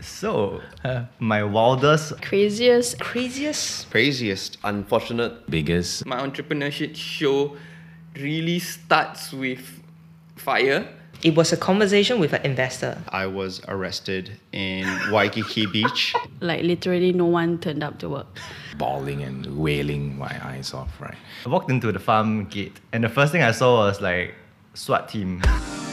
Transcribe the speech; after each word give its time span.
So, 0.00 0.60
my 1.18 1.42
wildest, 1.44 2.20
Craziest. 2.22 2.98
craziest, 3.00 3.90
Craziest, 3.90 4.58
unfortunate. 4.64 5.48
Biggest. 5.50 6.06
My 6.06 6.20
entrepreneurship 6.20 6.96
show 6.96 7.56
really 8.16 8.58
starts 8.58 9.32
with 9.32 9.60
fire. 10.36 10.88
It 11.22 11.36
was 11.36 11.52
a 11.52 11.56
conversation 11.58 12.18
with 12.18 12.32
an 12.32 12.42
investor. 12.46 12.96
I 13.10 13.26
was 13.26 13.60
arrested 13.68 14.32
in 14.52 14.86
Waikiki 15.12 15.66
Beach. 15.72 16.14
Like 16.40 16.62
literally 16.64 17.12
no 17.12 17.26
one 17.26 17.58
turned 17.58 17.84
up 17.84 17.98
to 17.98 18.08
work. 18.08 18.38
bawling 18.78 19.22
and 19.22 19.58
wailing 19.58 20.16
my 20.16 20.34
eyes 20.42 20.72
off, 20.72 20.98
right? 20.98 21.16
I 21.44 21.48
walked 21.50 21.70
into 21.70 21.92
the 21.92 21.98
farm 21.98 22.46
gate, 22.46 22.80
and 22.92 23.04
the 23.04 23.10
first 23.10 23.32
thing 23.32 23.42
I 23.42 23.52
saw 23.52 23.84
was 23.86 24.00
like 24.00 24.34
SWAT 24.72 25.10
team. 25.10 25.42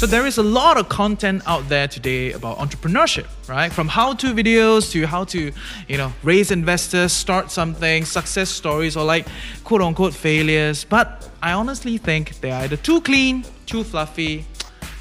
So 0.00 0.06
there 0.06 0.26
is 0.26 0.38
a 0.38 0.42
lot 0.42 0.78
of 0.78 0.88
content 0.88 1.42
out 1.44 1.68
there 1.68 1.86
today 1.86 2.32
about 2.32 2.56
entrepreneurship, 2.56 3.26
right? 3.46 3.70
From 3.70 3.86
how-to 3.86 4.28
videos 4.28 4.90
to 4.92 5.06
how 5.06 5.24
to, 5.24 5.52
you 5.88 5.98
know, 5.98 6.10
raise 6.22 6.50
investors, 6.50 7.12
start 7.12 7.50
something, 7.50 8.06
success 8.06 8.48
stories, 8.48 8.96
or 8.96 9.04
like 9.04 9.26
quote 9.62 9.82
unquote 9.82 10.14
failures. 10.14 10.84
But 10.84 11.28
I 11.42 11.52
honestly 11.52 11.98
think 11.98 12.40
they're 12.40 12.62
either 12.62 12.78
too 12.78 13.02
clean, 13.02 13.44
too 13.66 13.84
fluffy, 13.84 14.46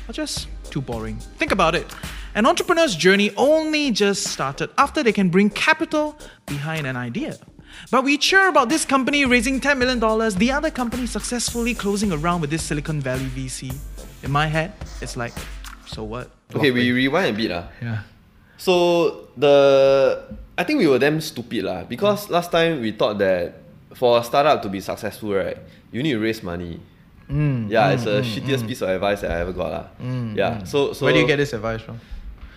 or 0.09 0.11
just 0.11 0.49
too 0.69 0.81
boring. 0.81 1.15
Think 1.37 1.53
about 1.53 1.75
it. 1.75 1.87
An 2.35 2.45
entrepreneur's 2.45 2.93
journey 2.93 3.31
only 3.37 3.91
just 3.91 4.23
started 4.23 4.69
after 4.77 5.01
they 5.01 5.13
can 5.13 5.29
bring 5.29 5.49
capital 5.49 6.19
behind 6.45 6.85
an 6.85 6.97
idea. 6.97 7.37
But 7.89 8.03
we 8.03 8.17
cheer 8.17 8.49
about 8.49 8.67
this 8.67 8.83
company 8.83 9.23
raising 9.23 9.61
$10 9.61 9.77
million, 9.77 10.01
the 10.37 10.51
other 10.51 10.69
company 10.69 11.05
successfully 11.05 11.73
closing 11.73 12.11
around 12.11 12.41
with 12.41 12.49
this 12.49 12.63
Silicon 12.63 12.99
Valley 12.99 13.27
VC. 13.27 13.73
In 14.23 14.31
my 14.31 14.47
head, 14.47 14.73
it's 15.01 15.15
like, 15.15 15.33
so 15.85 16.03
what? 16.03 16.29
Okay, 16.55 16.71
we 16.71 16.91
rewind 16.91 17.35
a 17.35 17.37
bit. 17.37 17.51
lah. 17.51 17.65
Yeah. 17.81 18.03
So 18.59 19.29
the 19.37 20.35
I 20.57 20.63
think 20.67 20.79
we 20.79 20.87
were 20.87 20.99
damn 20.99 21.21
stupid 21.21 21.63
lah 21.63 21.87
because 21.87 22.27
mm. 22.27 22.35
last 22.35 22.51
time 22.51 22.81
we 22.83 22.91
thought 22.91 23.17
that 23.23 23.63
for 23.95 24.19
a 24.19 24.23
startup 24.23 24.61
to 24.63 24.69
be 24.69 24.83
successful, 24.83 25.31
right, 25.31 25.57
you 25.91 26.03
need 26.03 26.13
to 26.13 26.19
raise 26.19 26.43
money. 26.43 26.83
Mm, 27.31 27.69
yeah, 27.69 27.87
mm, 27.87 27.93
it's 27.93 28.05
a 28.09 28.19
mm, 28.19 28.27
shittiest 28.27 28.67
piece 28.67 28.81
of 28.81 28.89
advice 28.89 29.21
that 29.21 29.31
I 29.31 29.39
ever 29.39 29.53
got 29.53 29.71
lah. 29.71 29.85
yeah. 30.35 30.63
So 30.67 30.91
so 30.91 31.05
Where 31.05 31.13
do 31.13 31.23
you 31.23 31.27
get 31.27 31.37
this 31.37 31.53
advice 31.53 31.79
from? 31.79 32.01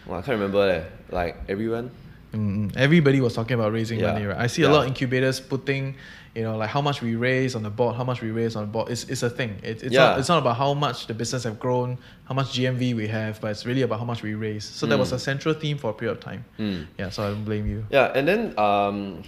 Well, 0.06 0.18
I 0.18 0.22
can't 0.26 0.34
remember 0.40 0.66
leh. 0.66 0.82
Like 1.14 1.36
everyone. 1.46 1.94
Mm, 2.32 2.74
everybody 2.76 3.20
was 3.20 3.34
talking 3.34 3.54
about 3.54 3.72
raising 3.72 4.00
Yeah. 4.00 4.12
money, 4.12 4.24
right? 4.26 4.38
I 4.38 4.46
see 4.46 4.62
a 4.62 4.68
lot 4.68 4.82
of 4.82 4.86
incubators 4.88 5.38
putting, 5.38 5.94
you 6.34 6.42
know, 6.42 6.56
like 6.56 6.70
how 6.70 6.80
much 6.80 7.02
we 7.02 7.14
raise 7.14 7.54
on 7.54 7.62
the 7.62 7.68
board, 7.70 7.94
how 7.94 8.04
much 8.04 8.22
we 8.22 8.30
raise 8.30 8.56
on 8.56 8.62
the 8.62 8.68
board. 8.72 8.90
It's, 8.90 9.04
it's 9.04 9.22
a 9.22 9.28
thing. 9.28 9.58
It, 9.62 9.82
it's, 9.82 9.92
Yeah. 9.92 10.00
not, 10.06 10.18
it's 10.18 10.28
not 10.30 10.38
about 10.38 10.56
how 10.56 10.72
much 10.72 11.06
the 11.06 11.14
business 11.14 11.44
have 11.44 11.58
grown, 11.60 11.98
how 12.24 12.34
much 12.34 12.48
GMV 12.58 12.96
we 12.96 13.06
have, 13.08 13.38
but 13.40 13.50
it's 13.50 13.66
really 13.66 13.82
about 13.82 13.98
how 13.98 14.06
much 14.06 14.22
we 14.22 14.32
raise. 14.34 14.64
So 14.64 14.86
that 14.86 14.98
was 14.98 15.12
a 15.12 15.18
central 15.18 15.54
theme 15.54 15.76
for 15.76 15.90
a 15.90 15.92
period 15.92 16.16
of 16.16 16.20
time. 16.24 16.44
Mm. 16.58 16.86
Yeah, 16.98 17.10
so 17.10 17.22
I 17.24 17.28
don't 17.28 17.44
blame 17.44 17.66
you. 17.66 17.84
Yeah, 17.90 18.12
and 18.14 18.26
then 18.26 18.58
um, 18.58 19.22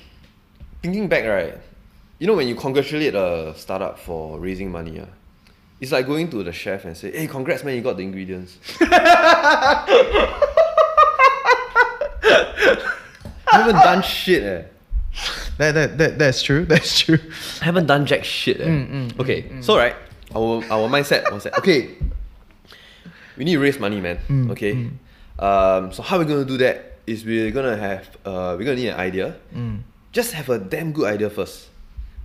thinking 0.83 1.09
back, 1.09 1.25
right, 1.27 1.59
you 2.19 2.27
know 2.27 2.35
when 2.35 2.49
you 2.49 2.55
congratulate 2.55 3.15
a 3.15 3.53
startup 3.57 3.99
for 3.99 4.39
raising 4.41 4.71
money, 4.73 4.99
ah, 5.03 5.07
it's 5.79 5.93
like 5.93 6.07
going 6.07 6.31
to 6.31 6.43
the 6.43 6.53
chef 6.53 6.87
and 6.87 6.97
say, 6.97 7.11
"Hey, 7.13 7.27
congrats, 7.27 7.65
man, 7.65 7.75
you 7.75 7.83
got 7.83 7.97
the 7.99 8.03
ingredients." 8.03 8.57
I 13.44 13.44
haven't 13.63 13.77
done 13.83 14.03
shit, 14.03 14.43
eh. 14.43 14.63
That, 15.59 15.73
that, 15.79 15.99
that, 15.99 16.19
that's 16.19 16.43
true. 16.43 16.65
That's 16.73 16.99
true. 16.99 17.19
I 17.63 17.65
haven't 17.65 17.87
done 17.87 18.05
jack 18.07 18.25
shit. 18.25 18.61
Eh. 18.61 18.67
Mm, 18.67 19.15
okay, 19.21 19.47
so 19.63 19.77
right, 19.79 19.95
our 20.35 20.59
our 20.71 20.89
mindset 20.91 21.31
was 21.31 21.45
that 21.47 21.55
okay, 21.63 21.95
we 23.37 23.45
need 23.45 23.55
to 23.55 23.63
raise 23.63 23.79
money, 23.79 24.01
man. 24.01 24.19
Mm, 24.29 24.51
okay, 24.51 24.73
um, 25.39 25.93
so 25.93 26.03
how 26.03 26.19
we're 26.19 26.25
gonna 26.27 26.45
do 26.45 26.59
that 26.59 26.99
is 27.07 27.25
we're 27.25 27.51
gonna 27.55 27.77
have 27.77 28.11
uh, 28.27 28.55
we're 28.59 28.65
gonna 28.67 28.77
need 28.83 28.89
an 28.91 28.99
idea. 28.99 29.37
Mm. 29.55 29.83
Just 30.11 30.33
have 30.35 30.49
a 30.51 30.59
damn 30.59 30.91
good 30.93 31.07
idea 31.07 31.31
first. 31.31 31.69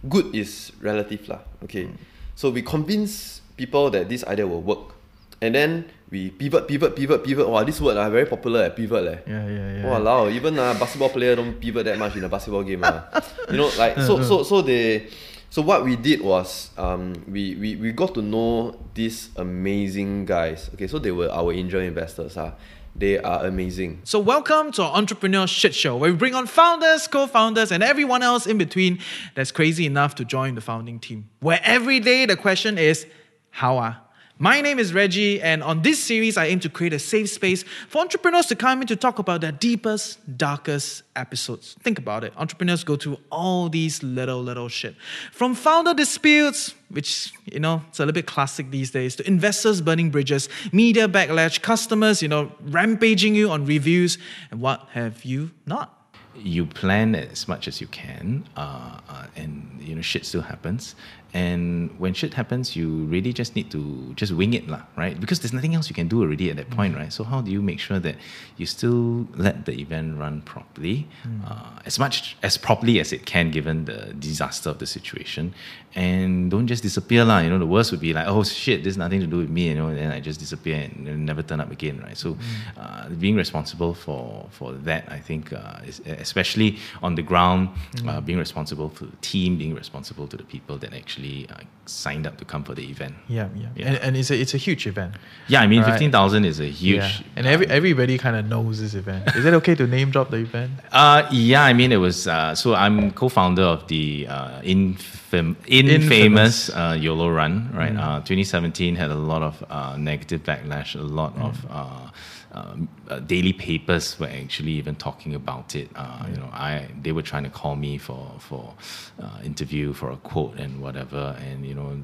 Good 0.09 0.34
is 0.34 0.72
relative 0.82 1.28
lah. 1.30 1.46
Okay, 1.70 1.94
Mm. 1.94 1.98
so 2.34 2.50
we 2.50 2.62
convince 2.66 3.42
people 3.58 3.90
that 3.94 4.09
this 4.09 4.24
idea 4.26 4.48
will 4.50 4.62
work, 4.66 4.98
and 5.46 5.53
then 5.53 5.86
we 6.12 6.31
pivot, 6.31 6.68
pivot, 6.68 6.96
pivot, 6.96 7.24
pivot. 7.24 7.47
Wow, 7.47 7.64
this 7.64 7.80
word 7.80 7.97
ah 7.97 8.09
very 8.09 8.25
popular. 8.25 8.64
Eh, 8.64 8.70
pivot 8.70 9.03
leh. 9.03 9.18
Yeah, 9.28 9.47
yeah, 9.47 9.74
yeah. 9.78 9.84
Walao, 9.84 10.31
even 10.31 10.58
a 10.58 10.74
basketball 10.74 11.09
player 11.09 11.36
don't 11.36 11.59
pivot 11.59 11.86
that 11.86 11.97
much 12.00 12.16
in 12.16 12.24
a 12.24 12.30
basketball 12.30 12.64
game. 12.64 12.81
ah. 12.84 13.06
you 13.50 13.58
know, 13.58 13.70
like 13.78 13.97
so 14.02 14.22
so 14.30 14.44
so 14.44 14.62
they 14.62 15.08
so 15.50 15.62
what 15.62 15.86
we 15.86 15.96
did 15.96 16.22
was 16.22 16.72
um 16.78 17.14
we, 17.28 17.56
we, 17.56 17.75
we 17.75 17.92
got 17.92 18.14
to 18.16 18.22
know 18.22 18.75
these 18.94 19.30
amazing 19.36 20.25
guys. 20.25 20.70
Okay, 20.74 20.88
so 20.88 20.97
they 20.97 21.12
were 21.12 21.30
our 21.30 21.53
angel 21.53 21.81
investors. 21.81 22.38
Ah. 22.38 22.53
They 22.96 23.20
are 23.20 23.46
amazing. 23.46 24.02
So, 24.03 24.20
welcome 24.20 24.74
to 24.74 24.84
our 24.84 24.97
Entrepreneur 24.97 25.47
Shit 25.47 25.74
Show, 25.76 25.96
where 25.96 26.12
we 26.12 26.18
bring 26.18 26.36
on 26.36 26.47
founders, 26.47 27.08
co 27.08 27.28
founders, 27.28 27.72
and 27.72 27.84
everyone 27.84 28.24
else 28.24 28.47
in 28.47 28.58
between 28.58 29.00
that's 29.36 29.52
crazy 29.52 29.86
enough 29.86 30.16
to 30.16 30.26
join 30.26 30.56
the 30.56 30.62
founding 30.62 31.00
team. 31.00 31.30
Where 31.40 31.62
every 31.64 32.00
day 32.02 32.26
the 32.26 32.36
question 32.36 32.78
is, 32.78 33.06
how 33.52 33.78
are? 33.78 34.02
My 34.42 34.62
name 34.62 34.80
is 34.80 34.94
Reggie, 34.94 35.42
and 35.42 35.62
on 35.62 35.82
this 35.82 36.02
series, 36.02 36.38
I 36.38 36.46
aim 36.46 36.62
to 36.62 36.70
create 36.70 36.94
a 36.94 37.00
safe 37.00 37.30
space 37.30 37.66
for 37.90 38.00
entrepreneurs 38.00 38.46
to 38.46 38.56
come 38.56 38.80
in 38.80 38.88
to 38.88 38.96
talk 38.96 39.20
about 39.20 39.42
their 39.42 39.52
deepest, 39.52 40.38
darkest 40.38 41.04
episodes. 41.18 41.76
Think 41.82 42.00
about 42.00 42.24
it. 42.24 42.32
Entrepreneurs 42.38 42.86
go 42.86 42.96
through 42.96 43.18
all 43.34 43.68
these 43.68 44.02
little, 44.02 44.42
little 44.42 44.70
shit. 44.70 44.96
From 45.34 45.56
founder 45.56 45.94
disputes, 45.94 46.74
which, 46.88 47.34
you 47.52 47.60
know, 47.60 47.84
it's 47.90 48.00
a 48.00 48.04
little 48.04 48.14
bit 48.14 48.28
classic 48.28 48.72
these 48.72 48.92
days, 48.92 49.18
to 49.18 49.28
investors 49.28 49.82
burning 49.82 50.10
bridges, 50.10 50.48
media 50.72 51.10
backlash, 51.10 51.62
customers, 51.62 52.22
you 52.22 52.30
know, 52.30 52.50
rampaging 52.62 53.36
you 53.36 53.52
on 53.52 53.66
reviews, 53.66 54.18
and 54.52 54.62
what 54.62 54.88
have 54.94 55.26
you 55.26 55.52
not? 55.66 56.00
you 56.36 56.66
plan 56.66 57.16
as 57.16 57.48
much 57.48 57.68
as 57.68 57.82
you 57.82 57.88
can, 57.88 58.48
uh, 58.56 59.00
uh, 59.10 59.26
and 59.36 59.78
you 59.82 59.96
know 59.96 60.02
shit 60.02 60.26
still 60.26 60.42
happens. 60.42 60.96
And 61.31 61.94
when 62.00 62.13
shit 62.16 62.34
happens, 62.34 62.75
you 62.75 63.06
really 63.06 63.34
just 63.34 63.56
need 63.56 63.69
to 63.72 64.13
just 64.16 64.31
wing 64.31 64.53
it, 64.56 64.67
lah, 64.67 64.81
right? 64.97 65.19
Because 65.19 65.40
there's 65.40 65.53
nothing 65.53 65.75
else 65.75 65.88
you 65.88 65.94
can 65.94 66.07
do 66.07 66.23
already 66.23 66.50
at 66.50 66.57
that 66.57 66.72
point, 66.72 66.95
right? 66.95 67.13
So 67.13 67.23
how 67.23 67.41
do 67.41 67.51
you 67.51 67.62
make 67.62 67.79
sure 67.79 68.00
that 68.00 68.16
you 68.57 68.66
still 68.66 69.28
let 69.35 69.66
the 69.66 69.79
event 69.79 70.17
run 70.17 70.41
properly, 70.41 71.07
uh, 71.45 71.85
as 71.85 72.00
much 72.00 72.35
as 72.41 72.57
properly 72.57 73.00
as 73.00 73.13
it 73.13 73.28
can, 73.28 73.51
given 73.51 73.85
the 73.85 74.13
disaster 74.17 74.72
of 74.72 74.79
the 74.79 74.88
situation, 74.88 75.53
and 75.94 76.50
don't 76.50 76.66
just 76.66 76.81
disappear, 76.81 77.23
lah. 77.25 77.40
You 77.40 77.50
know, 77.51 77.59
the 77.59 77.67
worst 77.67 77.91
would 77.91 78.01
be 78.01 78.13
like, 78.13 78.28
oh 78.28 78.44
shit, 78.44 78.84
this 78.84 78.94
has 78.94 78.97
nothing 78.97 79.19
to 79.22 79.28
do 79.28 79.38
with 79.38 79.50
me, 79.50 79.69
you 79.69 79.75
know, 79.75 79.88
and 79.88 79.97
then 79.97 80.11
I 80.11 80.19
just 80.19 80.40
disappear 80.40 80.78
and 80.81 81.25
never 81.25 81.44
turn 81.44 81.59
up 81.59 81.69
again, 81.72 82.01
right? 82.01 82.17
So, 82.17 82.38
uh, 82.78 83.09
being 83.09 83.35
responsible 83.35 83.94
for 83.94 84.47
for 84.50 84.73
that, 84.90 85.06
I 85.11 85.19
think, 85.19 85.53
uh, 85.53 85.81
is, 85.85 86.01
especially 86.06 86.78
on 87.03 87.16
the 87.16 87.22
ground, 87.22 87.69
uh, 88.07 88.19
being 88.22 88.40
responsible 88.40 88.90
for 88.90 89.06
the 89.06 89.17
team, 89.22 89.57
being 89.57 89.75
responsible 89.75 90.25
to 90.28 90.38
the 90.38 90.44
people 90.44 90.78
that 90.78 90.94
actually 90.94 91.19
uh, 91.50 91.56
signed 91.85 92.25
up 92.28 92.38
to 92.38 92.46
come 92.46 92.63
for 92.63 92.75
the 92.75 92.85
event. 92.94 93.16
Yeah, 93.28 93.47
yeah. 93.56 93.68
Yeah. 93.75 93.88
And, 93.88 93.96
and 94.06 94.12
it's, 94.18 94.30
a, 94.31 94.35
it's 94.40 94.53
a 94.53 94.57
huge 94.57 94.85
event. 94.85 95.16
Yeah, 95.47 95.62
I 95.62 95.68
mean, 95.68 95.81
Right. 95.81 95.90
fifteen 95.91 96.12
thousand 96.12 96.46
is 96.46 96.59
a 96.59 96.66
huge. 96.81 96.97
Yeah. 97.02 97.35
And 97.38 97.47
every, 97.47 97.68
everybody 97.68 98.18
kind 98.18 98.35
of 98.35 98.46
knows 98.46 98.80
this 98.80 98.94
event. 98.94 99.24
Is 99.35 99.44
it 99.46 99.53
okay 99.56 99.74
to 99.75 99.88
name 99.88 100.12
drop 100.12 100.29
the 100.29 100.38
event? 100.38 100.72
Uh, 100.91 101.28
yeah, 101.31 101.63
I 101.63 101.74
mean, 101.74 101.91
it 101.91 101.97
was. 102.08 102.28
Uh, 102.28 102.53
so 102.56 102.74
I'm 102.75 103.12
co-founder 103.12 103.63
of 103.75 103.88
the 103.88 104.28
uh, 104.29 104.62
infam- 104.62 105.56
infamous, 105.68 106.12
Infamous. 106.12 106.69
uh, 106.69 106.97
YOLO 107.00 107.29
Run. 107.29 107.72
Right, 107.74 107.96
uh, 107.96 108.19
2017 108.19 108.96
had 108.96 109.09
a 109.12 109.16
lot 109.16 109.41
of 109.41 109.63
uh, 109.69 109.96
negative 109.97 110.44
backlash. 110.44 110.96
A 110.96 111.02
lot 111.03 111.35
of 111.38 111.66
uh, 111.69 112.09
um, 112.52 112.90
uh, 113.10 113.20
daily 113.20 113.54
papers 113.54 114.20
were 114.20 114.28
actually 114.28 114.72
even 114.72 114.96
talking 114.96 115.36
about 115.36 115.76
it. 115.76 115.90
Uh, 115.96 116.26
You 116.32 116.38
know, 116.38 116.50
I 116.52 116.88
they 117.04 117.12
were 117.12 117.22
trying 117.22 117.44
to 117.44 117.50
call 117.50 117.76
me 117.76 117.98
for 117.98 118.36
for 118.40 118.74
uh, 119.22 119.40
interview 119.44 119.94
for 119.94 120.12
a 120.12 120.18
quote 120.18 120.59
and 120.59 120.82
whatever, 120.82 121.36
and 121.40 121.66
you 121.66 121.76
know, 121.76 122.02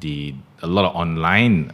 the 0.00 0.34
a 0.62 0.66
lot 0.66 0.84
of 0.84 0.94
online. 0.94 1.70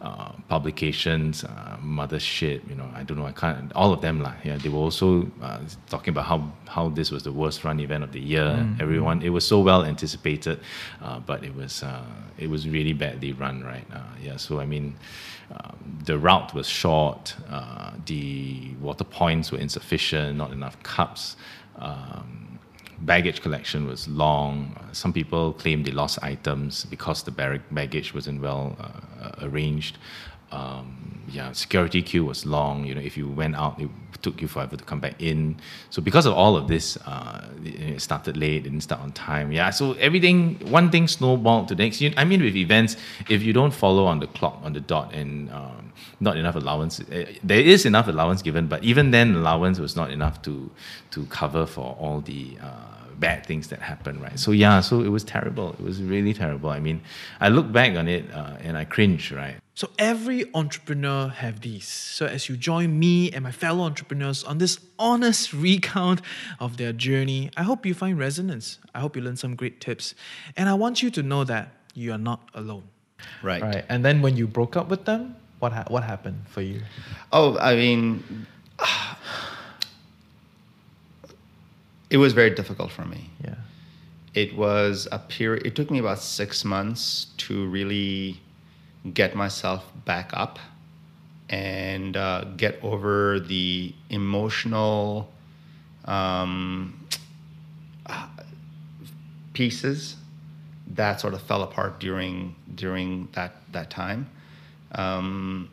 Uh, 0.00 0.32
publications, 0.48 1.44
uh, 1.44 1.76
Mothership, 1.84 2.66
you 2.70 2.74
know, 2.74 2.88
I 2.94 3.02
don't 3.02 3.18
know, 3.18 3.26
I 3.26 3.32
can't, 3.32 3.70
all 3.74 3.92
of 3.92 4.00
them, 4.00 4.22
lah. 4.22 4.32
yeah, 4.42 4.56
they 4.56 4.70
were 4.70 4.78
also 4.78 5.30
uh, 5.42 5.60
talking 5.90 6.12
about 6.14 6.24
how, 6.24 6.50
how 6.66 6.88
this 6.88 7.10
was 7.10 7.22
the 7.22 7.32
worst 7.32 7.64
run 7.64 7.78
event 7.80 8.02
of 8.02 8.12
the 8.12 8.18
year. 8.18 8.66
Everyone, 8.80 9.20
it 9.20 9.28
was 9.28 9.46
so 9.46 9.60
well 9.60 9.84
anticipated, 9.84 10.58
uh, 11.02 11.20
but 11.20 11.44
it 11.44 11.54
was, 11.54 11.82
uh, 11.82 12.02
it 12.38 12.48
was 12.48 12.66
really 12.66 12.94
badly 12.94 13.34
run, 13.34 13.62
right? 13.62 13.84
Uh, 13.92 14.00
yeah, 14.22 14.38
so 14.38 14.58
I 14.58 14.64
mean, 14.64 14.96
um, 15.52 15.98
the 16.06 16.16
route 16.16 16.54
was 16.54 16.66
short, 16.66 17.36
uh, 17.50 17.90
the 18.06 18.72
water 18.80 19.04
points 19.04 19.52
were 19.52 19.58
insufficient, 19.58 20.34
not 20.34 20.50
enough 20.50 20.82
cups. 20.82 21.36
Um, 21.76 22.39
baggage 23.00 23.40
collection 23.40 23.86
was 23.86 24.06
long. 24.08 24.76
Some 24.92 25.12
people 25.12 25.52
claimed 25.54 25.84
they 25.84 25.92
lost 25.92 26.18
items 26.22 26.84
because 26.84 27.22
the 27.22 27.30
baggage 27.70 28.14
wasn't 28.14 28.40
well 28.40 28.76
uh, 28.78 29.46
arranged. 29.46 29.98
Um, 30.52 30.96
yeah, 31.28 31.52
security 31.52 32.02
queue 32.02 32.24
was 32.24 32.44
long. 32.44 32.84
You 32.84 32.94
know, 32.94 33.00
if 33.00 33.16
you 33.16 33.28
went 33.28 33.54
out, 33.54 33.80
it 33.80 33.88
took 34.20 34.42
you 34.42 34.48
forever 34.48 34.76
to 34.76 34.84
come 34.84 35.00
back 35.00 35.14
in. 35.22 35.56
So 35.90 36.02
because 36.02 36.26
of 36.26 36.34
all 36.34 36.56
of 36.56 36.66
this, 36.68 36.96
uh, 37.06 37.46
it 37.64 38.00
started 38.02 38.36
late, 38.36 38.64
didn't 38.64 38.80
start 38.82 39.00
on 39.00 39.12
time. 39.12 39.52
Yeah, 39.52 39.70
so 39.70 39.92
everything, 39.94 40.56
one 40.70 40.90
thing 40.90 41.06
snowballed 41.08 41.68
to 41.68 41.74
the 41.74 41.84
next. 41.84 42.00
You- 42.00 42.12
I 42.16 42.24
mean, 42.24 42.42
with 42.42 42.56
events, 42.56 42.96
if 43.28 43.42
you 43.42 43.52
don't 43.52 43.72
follow 43.72 44.04
on 44.06 44.18
the 44.20 44.26
clock, 44.26 44.58
on 44.64 44.72
the 44.72 44.80
dot, 44.80 45.14
and 45.14 45.50
um, 45.52 45.92
not 46.18 46.36
enough 46.36 46.56
allowance, 46.56 47.00
eh, 47.12 47.26
there 47.44 47.60
is 47.60 47.86
enough 47.86 48.08
allowance 48.08 48.42
given, 48.42 48.66
but 48.66 48.82
even 48.82 49.10
then, 49.12 49.34
allowance 49.36 49.78
was 49.78 49.94
not 49.96 50.10
enough 50.10 50.42
to 50.42 50.70
to 51.12 51.24
cover 51.26 51.64
for 51.66 51.96
all 51.98 52.20
the. 52.20 52.58
Uh, 52.60 52.96
bad 53.20 53.46
things 53.46 53.68
that 53.68 53.80
happened, 53.80 54.20
right? 54.22 54.38
So 54.38 54.50
yeah, 54.50 54.80
so 54.80 55.02
it 55.02 55.08
was 55.08 55.22
terrible. 55.22 55.70
It 55.74 55.80
was 55.80 56.02
really 56.02 56.32
terrible. 56.32 56.70
I 56.70 56.80
mean, 56.80 57.02
I 57.40 57.48
look 57.50 57.70
back 57.70 57.96
on 57.96 58.08
it 58.08 58.24
uh, 58.32 58.56
and 58.60 58.76
I 58.76 58.84
cringe, 58.84 59.30
right? 59.30 59.56
So 59.74 59.88
every 59.98 60.44
entrepreneur 60.54 61.28
have 61.28 61.60
these. 61.60 61.86
So 61.88 62.26
as 62.26 62.48
you 62.48 62.56
join 62.56 62.98
me 62.98 63.30
and 63.30 63.44
my 63.44 63.52
fellow 63.52 63.84
entrepreneurs 63.84 64.42
on 64.44 64.58
this 64.58 64.78
honest 64.98 65.52
recount 65.68 66.20
of 66.58 66.76
their 66.76 66.92
journey, 66.92 67.50
I 67.56 67.62
hope 67.62 67.86
you 67.86 67.94
find 67.94 68.18
resonance. 68.18 68.78
I 68.94 69.00
hope 69.00 69.16
you 69.16 69.22
learn 69.22 69.36
some 69.36 69.54
great 69.54 69.80
tips. 69.80 70.14
And 70.56 70.68
I 70.68 70.74
want 70.74 71.02
you 71.02 71.10
to 71.10 71.22
know 71.22 71.44
that 71.44 71.72
you 71.94 72.12
are 72.12 72.18
not 72.18 72.48
alone. 72.54 72.84
Right. 73.42 73.62
Right. 73.62 73.84
And 73.88 74.04
then 74.04 74.22
when 74.22 74.36
you 74.36 74.46
broke 74.46 74.76
up 74.76 74.88
with 74.88 75.04
them, 75.04 75.36
what 75.60 75.72
ha- 75.72 75.84
what 75.88 76.02
happened 76.04 76.42
for 76.46 76.62
you? 76.62 76.80
Oh, 77.32 77.58
I 77.58 77.74
mean, 77.74 78.46
it 82.10 82.16
was 82.16 82.32
very 82.32 82.50
difficult 82.50 82.90
for 82.90 83.04
me. 83.04 83.30
Yeah. 83.42 83.54
It 84.34 84.56
was 84.56 85.08
a 85.10 85.18
period, 85.18 85.66
it 85.66 85.74
took 85.74 85.90
me 85.90 85.98
about 85.98 86.18
six 86.20 86.64
months 86.64 87.26
to 87.38 87.66
really 87.68 88.40
get 89.14 89.34
myself 89.34 89.84
back 90.04 90.30
up 90.34 90.58
and 91.48 92.16
uh, 92.16 92.44
get 92.56 92.78
over 92.82 93.40
the 93.40 93.92
emotional 94.08 95.32
um, 96.04 97.08
pieces 99.52 100.16
that 100.86 101.20
sort 101.20 101.34
of 101.34 101.42
fell 101.42 101.62
apart 101.62 101.98
during 102.00 102.54
during 102.74 103.28
that 103.32 103.54
that 103.72 103.90
time. 103.90 104.28
Um, 104.92 105.68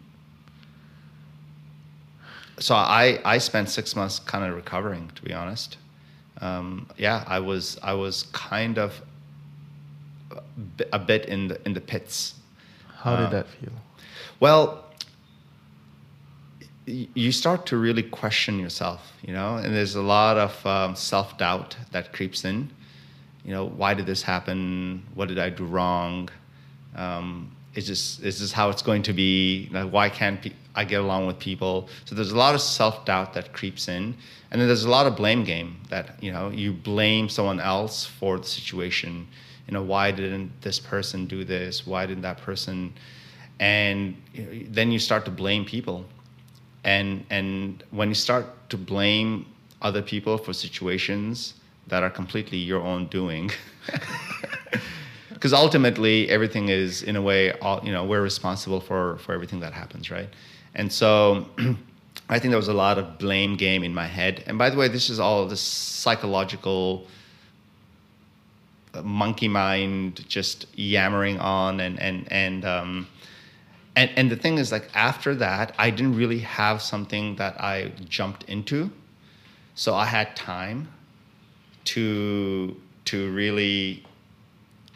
so 2.59 2.75
I 2.75 3.19
I 3.23 3.37
spent 3.37 3.69
six 3.69 3.95
months 3.95 4.19
kind 4.19 4.45
of 4.45 4.55
recovering, 4.55 5.11
to 5.15 5.21
be 5.21 5.33
honest. 5.33 5.77
Um, 6.41 6.87
yeah, 6.97 7.23
I 7.27 7.39
was 7.39 7.77
I 7.83 7.93
was 7.93 8.23
kind 8.33 8.77
of 8.77 9.01
a 10.91 10.99
bit- 10.99 11.25
in 11.25 11.47
the 11.47 11.59
in 11.65 11.73
the 11.73 11.81
pits. 11.81 12.35
How 13.03 13.15
did 13.15 13.25
Uh, 13.27 13.29
that 13.29 13.47
feel? 13.47 13.71
Well, 14.39 14.83
you 16.85 17.31
start 17.31 17.65
to 17.65 17.77
really 17.77 18.03
question 18.03 18.59
yourself, 18.59 19.11
you 19.21 19.33
know, 19.33 19.57
and 19.57 19.75
there's 19.75 19.95
a 19.95 20.01
lot 20.01 20.37
of 20.37 20.65
um, 20.65 20.95
self 20.95 21.37
doubt 21.37 21.75
that 21.91 22.13
creeps 22.13 22.45
in. 22.45 22.69
You 23.43 23.51
know, 23.53 23.65
why 23.65 23.93
did 23.93 24.05
this 24.05 24.21
happen? 24.23 25.03
What 25.13 25.27
did 25.27 25.39
I 25.39 25.49
do 25.49 25.65
wrong? 25.65 26.29
Um, 26.95 27.51
is 27.75 27.87
this 27.87 28.19
is 28.19 28.39
this 28.39 28.51
how 28.51 28.69
it's 28.69 28.81
going 28.81 29.03
to 29.03 29.13
be? 29.13 29.69
Like, 29.71 29.91
why 29.91 30.09
can't 30.09 30.41
pe- 30.41 30.53
I 30.77 30.83
get 30.85 31.01
along 31.01 31.25
with 31.25 31.39
people? 31.39 31.89
So 32.05 32.13
there's 32.13 32.31
a 32.31 32.37
lot 32.37 32.53
of 32.53 32.61
self 32.61 33.03
doubt 33.03 33.33
that 33.33 33.51
creeps 33.51 33.87
in, 33.87 34.15
and 34.51 34.61
then 34.61 34.67
there's 34.67 34.85
a 34.85 34.89
lot 34.89 35.07
of 35.07 35.17
blame 35.17 35.43
game 35.43 35.81
that 35.89 36.21
you 36.23 36.31
know 36.31 36.49
you 36.49 36.71
blame 36.71 37.27
someone 37.27 37.59
else 37.59 38.05
for 38.05 38.37
the 38.37 38.45
situation. 38.45 39.27
You 39.67 39.73
know, 39.73 39.81
why 39.81 40.11
didn't 40.11 40.51
this 40.61 40.79
person 40.79 41.25
do 41.25 41.43
this? 41.43 41.85
Why 41.85 42.05
didn't 42.05 42.21
that 42.21 42.37
person? 42.37 42.93
And 43.59 44.15
then 44.69 44.91
you 44.91 44.99
start 44.99 45.25
to 45.25 45.31
blame 45.31 45.65
people, 45.65 46.05
and 46.83 47.25
and 47.31 47.83
when 47.89 48.07
you 48.09 48.15
start 48.15 48.45
to 48.69 48.77
blame 48.77 49.47
other 49.81 50.03
people 50.03 50.37
for 50.37 50.53
situations 50.53 51.55
that 51.87 52.03
are 52.03 52.11
completely 52.11 52.59
your 52.59 52.81
own 52.81 53.07
doing. 53.07 53.49
because 55.33 55.53
ultimately 55.53 56.27
everything 56.29 56.69
is 56.69 57.03
in 57.03 57.15
a 57.15 57.21
way 57.21 57.51
all 57.59 57.79
you 57.83 57.91
know 57.91 58.03
we're 58.03 58.23
responsible 58.23 58.79
for 58.79 59.17
for 59.19 59.33
everything 59.33 59.59
that 59.59 59.71
happens 59.71 60.09
right 60.09 60.29
and 60.77 60.93
so 60.93 61.45
i 62.29 62.39
think 62.39 62.51
there 62.51 62.57
was 62.57 62.69
a 62.69 62.73
lot 62.73 62.97
of 62.97 63.17
blame 63.17 63.57
game 63.57 63.83
in 63.83 63.93
my 63.93 64.07
head. 64.07 64.43
And 64.47 64.57
by 64.57 64.69
the 64.69 64.77
way 64.77 64.87
this 64.87 65.09
is 65.09 65.19
all 65.19 65.45
this 65.45 65.61
psychological 65.61 67.07
uh, 68.93 69.01
monkey 69.01 69.49
mind 69.49 70.23
just 70.29 70.67
yammering 70.75 71.39
on 71.39 71.81
and 71.81 71.99
and 71.99 72.31
and 72.31 72.63
um 72.63 73.07
and 73.95 74.09
and 74.15 74.31
the 74.31 74.35
thing 74.35 74.57
is 74.59 74.71
like 74.71 74.87
after 74.93 75.35
that 75.35 75.75
i 75.77 75.89
didn't 75.89 76.15
really 76.15 76.39
have 76.39 76.81
something 76.81 77.35
that 77.35 77.59
i 77.59 77.91
jumped 78.07 78.43
into. 78.43 78.89
So 79.75 79.95
i 79.95 80.05
had 80.05 80.35
time 80.35 80.87
to 81.85 82.77
to 83.05 83.31
really 83.31 84.05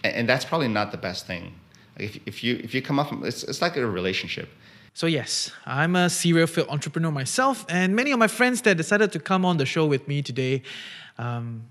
and, 0.03 0.13
and 0.15 0.29
that's 0.29 0.45
probably 0.45 0.67
not 0.67 0.91
the 0.91 0.97
best 0.97 1.25
thing. 1.25 1.53
If, 1.97 2.19
if 2.25 2.43
you 2.43 2.59
if 2.63 2.73
you 2.75 2.81
come 2.81 2.99
up 2.99 3.09
from 3.09 3.25
it's, 3.25 3.43
it's 3.43 3.61
like 3.61 3.77
a 3.77 3.85
relationship 3.85 4.49
So 4.93 5.07
yes, 5.07 5.51
I'm 5.65 5.95
a 5.95 6.09
serial 6.09 6.47
failed 6.47 6.67
entrepreneur 6.69 7.11
myself, 7.11 7.65
and 7.69 7.95
many 7.95 8.11
of 8.11 8.19
my 8.19 8.27
friends 8.27 8.61
that 8.63 8.75
decided 8.75 9.11
to 9.13 9.19
come 9.19 9.45
on 9.45 9.57
the 9.57 9.65
show 9.65 9.85
with 9.85 10.07
me 10.07 10.21
today, 10.21 10.63
um, 11.17 11.63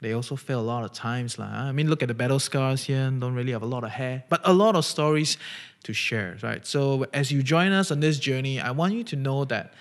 they 0.00 0.12
also 0.12 0.36
fail 0.36 0.60
a 0.60 0.62
lot 0.62 0.84
of 0.84 0.92
times. 0.92 1.38
lah. 1.38 1.46
I 1.46 1.72
mean, 1.72 1.88
look 1.88 2.02
at 2.02 2.08
the 2.08 2.14
battle 2.14 2.38
scars 2.38 2.84
here, 2.84 3.00
and 3.00 3.20
don't 3.20 3.34
really 3.34 3.52
have 3.52 3.62
a 3.62 3.66
lot 3.66 3.84
of 3.84 3.90
hair, 3.90 4.24
but 4.28 4.40
a 4.44 4.52
lot 4.52 4.76
of 4.76 4.84
stories 4.84 5.38
to 5.84 5.92
share, 5.92 6.36
right? 6.42 6.66
So 6.66 7.06
as 7.12 7.32
you 7.32 7.42
join 7.42 7.72
us 7.72 7.90
on 7.90 8.00
this 8.00 8.18
journey, 8.18 8.60
I 8.60 8.70
want 8.70 8.92
you 8.92 9.02
to 9.04 9.16
know 9.16 9.44
that 9.46 9.72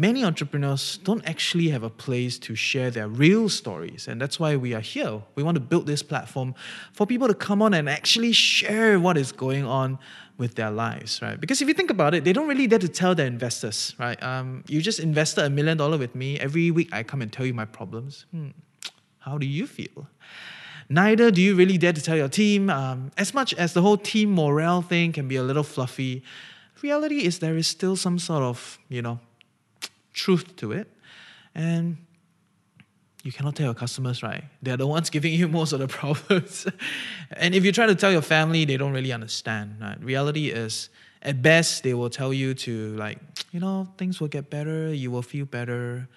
many 0.00 0.24
entrepreneurs 0.24 0.98
don't 1.04 1.22
actually 1.28 1.68
have 1.68 1.82
a 1.82 1.90
place 1.90 2.38
to 2.38 2.54
share 2.54 2.90
their 2.90 3.06
real 3.06 3.50
stories. 3.50 4.08
And 4.08 4.18
that's 4.18 4.40
why 4.40 4.56
we 4.56 4.72
are 4.72 4.80
here. 4.80 5.20
We 5.34 5.42
want 5.42 5.56
to 5.56 5.60
build 5.60 5.86
this 5.86 6.02
platform 6.02 6.54
for 6.92 7.06
people 7.06 7.28
to 7.28 7.34
come 7.34 7.60
on 7.60 7.74
and 7.74 7.86
actually 7.88 8.32
share 8.32 8.98
what 8.98 9.18
is 9.18 9.30
going 9.30 9.66
on 9.66 9.98
with 10.38 10.54
their 10.54 10.70
lives, 10.70 11.20
right? 11.20 11.38
Because 11.38 11.60
if 11.60 11.68
you 11.68 11.74
think 11.74 11.90
about 11.90 12.14
it, 12.14 12.24
they 12.24 12.32
don't 12.32 12.48
really 12.48 12.66
dare 12.66 12.78
to 12.78 12.88
tell 12.88 13.14
their 13.14 13.26
investors, 13.26 13.94
right? 13.98 14.20
Um, 14.22 14.64
you 14.68 14.80
just 14.80 15.00
invested 15.00 15.44
a 15.44 15.50
million 15.50 15.76
dollar 15.76 15.98
with 15.98 16.14
me. 16.14 16.40
Every 16.40 16.70
week 16.70 16.88
I 16.94 17.02
come 17.02 17.20
and 17.20 17.30
tell 17.30 17.44
you 17.44 17.52
my 17.52 17.66
problems. 17.66 18.24
Hmm. 18.30 18.48
How 19.18 19.36
do 19.36 19.46
you 19.46 19.66
feel? 19.66 20.08
Neither 20.88 21.30
do 21.30 21.42
you 21.42 21.54
really 21.54 21.76
dare 21.76 21.92
to 21.92 22.00
tell 22.00 22.16
your 22.16 22.30
team. 22.30 22.70
Um, 22.70 23.10
as 23.18 23.34
much 23.34 23.52
as 23.54 23.74
the 23.74 23.82
whole 23.82 23.98
team 23.98 24.34
morale 24.34 24.80
thing 24.80 25.12
can 25.12 25.28
be 25.28 25.36
a 25.36 25.42
little 25.42 25.62
fluffy, 25.62 26.24
reality 26.82 27.26
is 27.26 27.40
there 27.40 27.58
is 27.58 27.66
still 27.66 27.96
some 27.96 28.18
sort 28.18 28.42
of, 28.42 28.78
you 28.88 29.02
know, 29.02 29.20
truth 30.12 30.56
to 30.56 30.72
it. 30.72 30.90
And 31.54 31.96
you 33.22 33.32
cannot 33.32 33.56
tell 33.56 33.66
your 33.66 33.74
customers, 33.74 34.22
right? 34.22 34.44
They're 34.62 34.76
the 34.76 34.86
ones 34.86 35.10
giving 35.16 35.32
you 35.32 35.48
most 35.48 35.72
of 35.72 35.80
the 35.80 35.88
problems. 36.00 36.66
and 37.32 37.54
if 37.54 37.64
you 37.64 37.72
try 37.72 37.86
to 37.86 37.94
tell 37.94 38.12
your 38.12 38.22
family, 38.22 38.64
they 38.64 38.76
don't 38.76 38.92
really 38.92 39.12
understand. 39.12 39.76
Right? 39.80 40.02
Reality 40.02 40.48
is, 40.48 40.88
at 41.22 41.42
best, 41.42 41.82
they 41.82 41.92
will 41.92 42.08
tell 42.08 42.32
you 42.32 42.54
to, 42.54 42.96
like, 42.96 43.18
you 43.52 43.60
know, 43.60 43.88
things 43.98 44.20
will 44.20 44.28
get 44.28 44.48
better, 44.48 44.92
you 44.94 45.10
will 45.10 45.22
feel 45.22 45.44
better. 45.44 46.08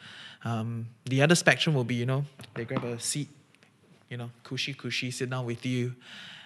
Um, 0.45 0.87
the 1.05 1.21
other 1.21 1.35
spectrum 1.35 1.75
will 1.75 1.83
be, 1.83 1.95
you 1.95 2.05
know, 2.05 2.25
they 2.55 2.63
grab 2.63 2.85
a 2.85 2.99
seat, 2.99 3.27
you 4.09 4.17
know, 4.17 4.29
cushy, 4.43 4.73
cushy, 4.73 5.11
sit 5.11 5.29
down 5.29 5.45
with 5.45 5.65
you, 5.65 5.95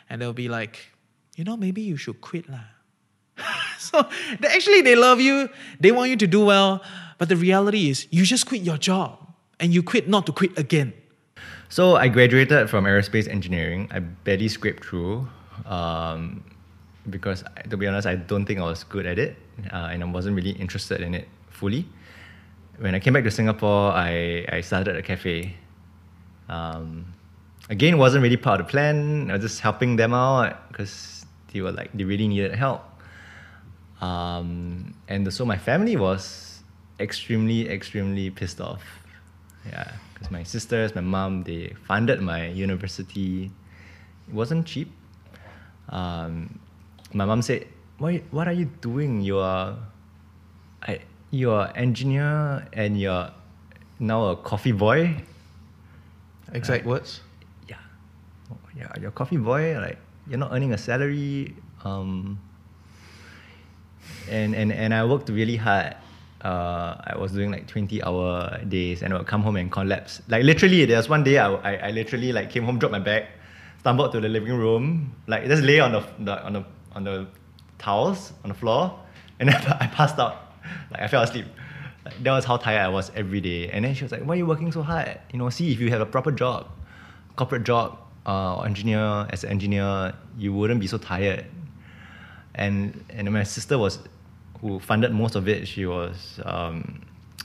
and 0.09 0.21
they'll 0.21 0.33
be 0.33 0.49
like, 0.49 0.91
you 1.35 1.43
know, 1.43 1.55
maybe 1.55 1.81
you 1.81 1.97
should 1.97 2.19
quit 2.19 2.49
lah. 2.49 2.76
so 3.89 4.05
they, 4.39 4.47
actually 4.47 4.81
they 4.81 4.95
love 4.95 5.19
you 5.19 5.49
they 5.79 5.91
want 5.91 6.09
you 6.09 6.15
to 6.17 6.27
do 6.27 6.43
well 6.43 6.81
but 7.17 7.29
the 7.29 7.35
reality 7.35 7.89
is 7.89 8.07
you 8.11 8.23
just 8.23 8.45
quit 8.47 8.61
your 8.61 8.77
job 8.77 9.17
and 9.59 9.73
you 9.73 9.81
quit 9.81 10.07
not 10.07 10.25
to 10.25 10.31
quit 10.31 10.57
again 10.57 10.93
So 11.69 11.97
I 11.97 12.07
graduated 12.07 12.69
from 12.69 12.85
aerospace 12.85 13.27
engineering. 13.27 13.89
I 13.91 13.99
barely 13.99 14.47
scraped 14.47 14.85
through 14.85 15.27
um, 15.65 16.43
because, 17.09 17.43
to 17.69 17.75
be 17.75 17.87
honest, 17.87 18.07
I 18.07 18.15
don't 18.15 18.45
think 18.45 18.59
I 18.59 18.63
was 18.63 18.83
good 18.85 19.05
at 19.05 19.19
it, 19.19 19.35
uh, 19.73 19.91
and 19.91 20.01
I 20.01 20.05
wasn't 20.05 20.35
really 20.35 20.51
interested 20.51 21.01
in 21.01 21.13
it 21.13 21.27
fully. 21.49 21.85
When 22.79 22.95
I 22.95 22.99
came 22.99 23.13
back 23.13 23.23
to 23.25 23.31
Singapore, 23.31 23.91
I, 23.91 24.45
I 24.49 24.61
started 24.61 24.95
a 24.95 25.01
cafe. 25.01 25.55
Um, 26.47 27.05
again, 27.69 27.97
wasn't 27.97 28.23
really 28.23 28.37
part 28.37 28.61
of 28.61 28.67
the 28.67 28.71
plan. 28.71 29.29
I 29.29 29.33
was 29.33 29.41
just 29.41 29.59
helping 29.59 29.97
them 29.97 30.13
out 30.13 30.69
because 30.69 31.25
they 31.51 31.59
were 31.59 31.71
like 31.73 31.91
they 31.91 32.05
really 32.05 32.27
needed 32.29 32.55
help. 32.55 32.81
Um, 34.01 34.93
and 35.07 35.31
so 35.33 35.45
my 35.45 35.57
family 35.57 35.95
was 35.95 36.61
extremely, 36.99 37.69
extremely 37.69 38.29
pissed 38.29 38.61
off. 38.61 38.83
Yeah, 39.65 39.91
because 40.13 40.31
my 40.31 40.43
sisters, 40.43 40.95
my 40.95 41.01
mom, 41.01 41.43
they 41.43 41.73
funded 41.85 42.21
my 42.21 42.47
university. 42.47 43.51
It 44.27 44.33
wasn't 44.33 44.65
cheap. 44.65 44.91
Um, 45.89 46.59
my 47.13 47.25
mom 47.25 47.41
said, 47.41 47.67
"What, 47.97 48.21
what 48.31 48.47
are 48.47 48.53
you 48.53 48.65
doing? 48.81 49.21
You 49.21 49.39
are, 49.39 49.77
I, 50.83 50.99
you 51.31 51.51
are 51.51 51.71
engineer 51.75 52.67
and 52.73 52.99
you're 52.99 53.31
now 53.99 54.29
a 54.29 54.35
coffee 54.35 54.71
boy. 54.71 55.23
exact 56.53 56.85
words 56.85 57.19
Yeah, 57.67 57.75
yeah, 58.75 58.91
you're 58.99 59.09
a 59.09 59.11
coffee 59.11 59.37
boy. 59.37 59.75
Like 59.79 59.97
you're 60.27 60.39
not 60.39 60.51
earning 60.53 60.73
a 60.73 60.77
salary. 60.77 61.55
Um, 61.83 62.39
and 64.29 64.55
and 64.55 64.71
and 64.71 64.93
I 64.93 65.05
worked 65.05 65.29
really 65.29 65.55
hard. 65.55 65.95
Uh, 66.41 66.95
I 67.07 67.17
was 67.17 67.31
doing 67.31 67.51
like 67.51 67.67
20 67.67 68.03
hour 68.03 68.59
days 68.69 69.01
and 69.01 69.11
I 69.13 69.17
would 69.17 69.27
come 69.27 69.41
home 69.41 69.55
and 69.55 69.71
collapse. 69.71 70.21
Like 70.27 70.43
literally, 70.43 70.85
there 70.85 70.97
was 70.97 71.09
one 71.09 71.23
day 71.23 71.39
I, 71.39 71.51
I, 71.51 71.75
I 71.87 71.91
literally 71.91 72.31
like 72.31 72.51
came 72.51 72.63
home, 72.63 72.77
dropped 72.77 72.91
my 72.91 72.99
bag, 72.99 73.25
stumbled 73.79 74.11
to 74.11 74.21
the 74.21 74.29
living 74.29 74.53
room, 74.53 75.15
like 75.27 75.45
just 75.45 75.63
lay 75.63 75.79
on 75.79 75.91
the, 75.93 76.03
the 76.19 76.43
on 76.43 76.53
the 76.53 76.65
on 76.93 77.03
the 77.03 77.27
towels 77.79 78.33
on 78.43 78.49
the 78.49 78.53
floor, 78.53 78.99
and 79.39 79.49
then 79.49 79.55
I 79.79 79.87
passed 79.87 80.19
out. 80.19 80.53
Like 80.91 81.01
I 81.01 81.07
fell 81.07 81.23
asleep. 81.23 81.45
Like, 82.05 82.23
that 82.23 82.31
was 82.31 82.45
how 82.45 82.57
tired 82.57 82.81
I 82.81 82.89
was 82.89 83.11
every 83.15 83.41
day. 83.41 83.69
And 83.69 83.83
then 83.83 83.93
she 83.93 84.03
was 84.03 84.11
like, 84.11 84.21
"Why 84.21 84.35
are 84.35 84.37
you 84.37 84.45
working 84.45 84.71
so 84.71 84.81
hard? 84.81 85.19
You 85.31 85.39
know, 85.39 85.49
see 85.49 85.71
if 85.71 85.79
you 85.79 85.89
have 85.89 86.01
a 86.01 86.05
proper 86.05 86.31
job, 86.31 86.69
corporate 87.35 87.63
job, 87.63 87.97
uh, 88.25 88.61
engineer 88.61 89.27
as 89.31 89.43
an 89.43 89.49
engineer, 89.49 90.13
you 90.37 90.53
wouldn't 90.53 90.79
be 90.79 90.87
so 90.87 90.97
tired." 90.97 91.45
And 92.57 93.05
and 93.09 93.31
my 93.31 93.43
sister 93.43 93.77
was, 93.77 93.99
who 94.61 94.79
funded 94.79 95.13
most 95.13 95.35
of 95.35 95.47
it. 95.47 95.67
She 95.67 95.85
was 95.85 96.39
um, 96.43 97.01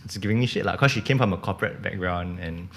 just 0.06 0.20
giving 0.20 0.40
me 0.40 0.46
shit 0.46 0.64
lah, 0.64 0.76
cause 0.76 0.90
she 0.90 1.00
came 1.00 1.18
from 1.18 1.32
a 1.32 1.36
corporate 1.36 1.82
background 1.82 2.40
and 2.40 2.68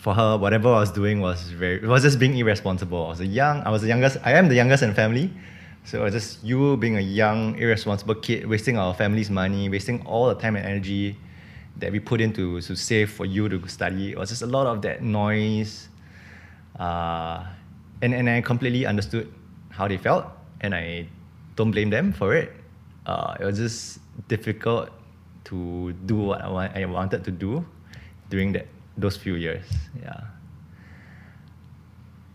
for 0.00 0.14
her, 0.14 0.38
whatever 0.38 0.68
I 0.68 0.80
was 0.80 0.90
doing 0.90 1.20
was 1.20 1.42
very, 1.42 1.86
was 1.86 2.02
just 2.02 2.18
being 2.18 2.36
irresponsible. 2.36 3.04
I 3.04 3.08
was 3.10 3.20
a 3.20 3.26
young, 3.26 3.60
I 3.60 3.70
was 3.70 3.82
the 3.82 3.88
youngest, 3.88 4.16
I 4.24 4.32
am 4.32 4.48
the 4.48 4.54
youngest 4.54 4.82
in 4.82 4.88
the 4.88 4.94
family. 4.94 5.30
So 5.84 6.00
it 6.00 6.04
was 6.04 6.14
just 6.14 6.42
you 6.42 6.76
being 6.78 6.96
a 6.96 7.00
young, 7.00 7.56
irresponsible 7.58 8.14
kid, 8.14 8.46
wasting 8.46 8.78
our 8.78 8.94
family's 8.94 9.28
money, 9.30 9.68
wasting 9.68 10.04
all 10.06 10.28
the 10.28 10.34
time 10.34 10.56
and 10.56 10.64
energy 10.64 11.18
that 11.76 11.92
we 11.92 12.00
put 12.00 12.20
into 12.20 12.60
to 12.62 12.74
save 12.74 13.10
for 13.10 13.26
you 13.26 13.48
to 13.48 13.68
study. 13.68 14.12
It 14.12 14.18
was 14.18 14.30
just 14.30 14.42
a 14.42 14.46
lot 14.46 14.66
of 14.66 14.80
that 14.82 15.02
noise. 15.02 15.88
Uh, 16.78 17.44
and, 18.00 18.14
and 18.14 18.28
I 18.28 18.40
completely 18.40 18.86
understood 18.86 19.30
how 19.68 19.86
they 19.86 19.98
felt, 19.98 20.24
and 20.60 20.74
I 20.74 21.08
don't 21.56 21.70
blame 21.70 21.90
them 21.90 22.12
for 22.12 22.34
it. 22.34 22.52
Uh, 23.06 23.34
it 23.40 23.44
was 23.44 23.58
just 23.58 23.98
difficult 24.28 24.90
to 25.44 25.92
do 26.06 26.16
what 26.16 26.42
I, 26.42 26.48
want, 26.48 26.76
I 26.76 26.84
wanted 26.86 27.24
to 27.24 27.30
do 27.30 27.64
during 28.28 28.52
that 28.52 28.66
those 28.96 29.16
few 29.16 29.34
years. 29.34 29.64
Yeah. 30.02 30.20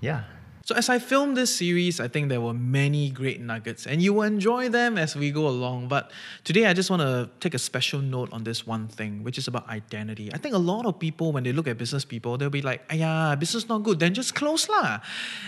Yeah. 0.02 0.24
So 0.66 0.74
as 0.74 0.90
I 0.90 0.98
filmed 0.98 1.38
this 1.38 1.56
series, 1.56 2.00
I 2.00 2.08
think 2.08 2.30
there 2.30 2.42
were 2.42 2.54
many 2.54 3.12
great 3.12 3.40
nuggets, 3.40 3.86
and 3.86 4.02
you 4.02 4.14
will 4.16 4.24
enjoy 4.24 4.68
them 4.68 4.98
as 4.98 5.16
we 5.16 5.30
go 5.30 5.48
along. 5.48 5.90
But 5.90 6.10
today, 6.44 6.66
I 6.66 6.74
just 6.74 6.90
want 6.90 7.04
to 7.04 7.30
take 7.40 7.54
a 7.54 7.60
special 7.60 8.02
note 8.02 8.34
on 8.34 8.44
this 8.44 8.66
one 8.66 8.88
thing, 8.88 9.22
which 9.22 9.38
is 9.38 9.48
about 9.48 9.70
identity. 9.70 10.34
I 10.34 10.40
think 10.40 10.56
a 10.56 10.64
lot 10.74 10.88
of 10.88 10.98
people, 10.98 11.32
when 11.32 11.44
they 11.44 11.54
look 11.54 11.68
at 11.68 11.78
business 11.78 12.04
people, 12.04 12.36
they'll 12.40 12.50
be 12.50 12.64
like, 12.64 12.82
"Yeah, 12.92 13.36
business 13.36 13.70
not 13.70 13.84
good, 13.84 14.00
then 14.00 14.16
just 14.16 14.34
close 14.34 14.68
lah," 14.68 15.02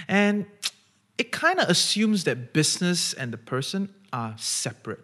and 0.07 0.46
it 1.17 1.31
kind 1.31 1.59
of 1.59 1.69
assumes 1.69 2.24
that 2.25 2.53
business 2.53 3.13
and 3.13 3.33
the 3.33 3.38
person 3.38 3.93
are 4.13 4.36
separate. 4.38 5.03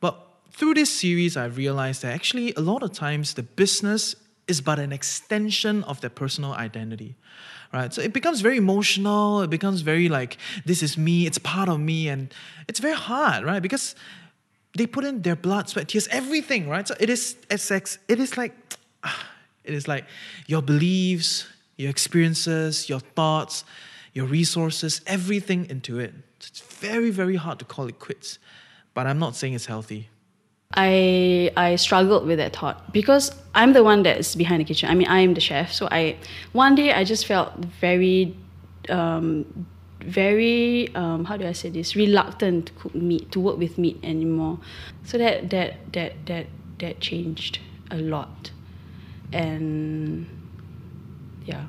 But 0.00 0.18
through 0.50 0.74
this 0.74 0.90
series, 0.90 1.36
I 1.36 1.46
realized 1.46 2.02
that 2.02 2.12
actually 2.12 2.54
a 2.54 2.60
lot 2.60 2.82
of 2.82 2.92
times 2.92 3.34
the 3.34 3.42
business 3.42 4.14
is 4.48 4.60
but 4.60 4.78
an 4.78 4.92
extension 4.92 5.84
of 5.84 6.00
their 6.00 6.10
personal 6.10 6.52
identity. 6.52 7.16
Right? 7.72 7.92
So 7.92 8.02
it 8.02 8.12
becomes 8.12 8.42
very 8.42 8.58
emotional, 8.58 9.40
it 9.40 9.48
becomes 9.48 9.80
very 9.80 10.10
like, 10.10 10.36
this 10.66 10.82
is 10.82 10.98
me, 10.98 11.26
it's 11.26 11.38
part 11.38 11.70
of 11.70 11.80
me, 11.80 12.08
and 12.08 12.32
it's 12.68 12.80
very 12.80 12.94
hard, 12.94 13.44
right? 13.44 13.62
Because 13.62 13.94
they 14.76 14.86
put 14.86 15.04
in 15.04 15.22
their 15.22 15.36
blood, 15.36 15.70
sweat, 15.70 15.88
tears, 15.88 16.06
everything, 16.08 16.68
right? 16.68 16.86
So 16.86 16.94
it 17.00 17.08
is 17.08 17.36
sex, 17.56 17.98
it 18.08 18.20
is 18.20 18.36
like 18.36 18.54
it 19.64 19.72
is 19.72 19.88
like 19.88 20.04
your 20.46 20.60
beliefs, 20.60 21.46
your 21.76 21.88
experiences, 21.88 22.90
your 22.90 23.00
thoughts, 23.00 23.64
your 24.12 24.26
resources, 24.26 25.00
everything 25.06 25.68
into 25.68 25.98
it. 25.98 26.14
It's 26.36 26.60
very, 26.60 27.10
very 27.10 27.36
hard 27.36 27.58
to 27.60 27.64
call 27.64 27.86
it 27.86 27.98
quits. 27.98 28.38
But 28.94 29.06
I'm 29.06 29.18
not 29.18 29.36
saying 29.36 29.54
it's 29.54 29.66
healthy. 29.66 30.10
I 30.74 31.50
I 31.56 31.76
struggled 31.76 32.26
with 32.26 32.38
that 32.38 32.56
thought 32.56 32.92
because 32.92 33.34
I'm 33.54 33.72
the 33.74 33.84
one 33.84 34.02
that's 34.02 34.34
behind 34.34 34.60
the 34.60 34.64
kitchen. 34.64 34.88
I 34.88 34.94
mean, 34.94 35.08
I 35.08 35.20
am 35.20 35.34
the 35.34 35.40
chef. 35.40 35.72
So 35.72 35.88
I 35.90 36.16
one 36.52 36.74
day 36.74 36.92
I 36.92 37.04
just 37.04 37.26
felt 37.26 37.52
very, 37.80 38.36
um, 38.88 39.66
very 40.00 40.94
um, 40.94 41.24
how 41.24 41.36
do 41.36 41.46
I 41.46 41.52
say 41.52 41.68
this? 41.68 41.94
Reluctant 41.94 42.66
to 42.66 42.72
cook 42.72 42.94
meat 42.94 43.30
to 43.32 43.40
work 43.40 43.58
with 43.58 43.76
meat 43.76 43.98
anymore. 44.02 44.60
So 45.04 45.18
that 45.18 45.50
that 45.50 45.92
that 45.92 46.26
that 46.26 46.46
that 46.78 47.00
changed 47.00 47.58
a 47.90 47.98
lot, 47.98 48.50
and 49.32 50.26
yeah, 51.44 51.64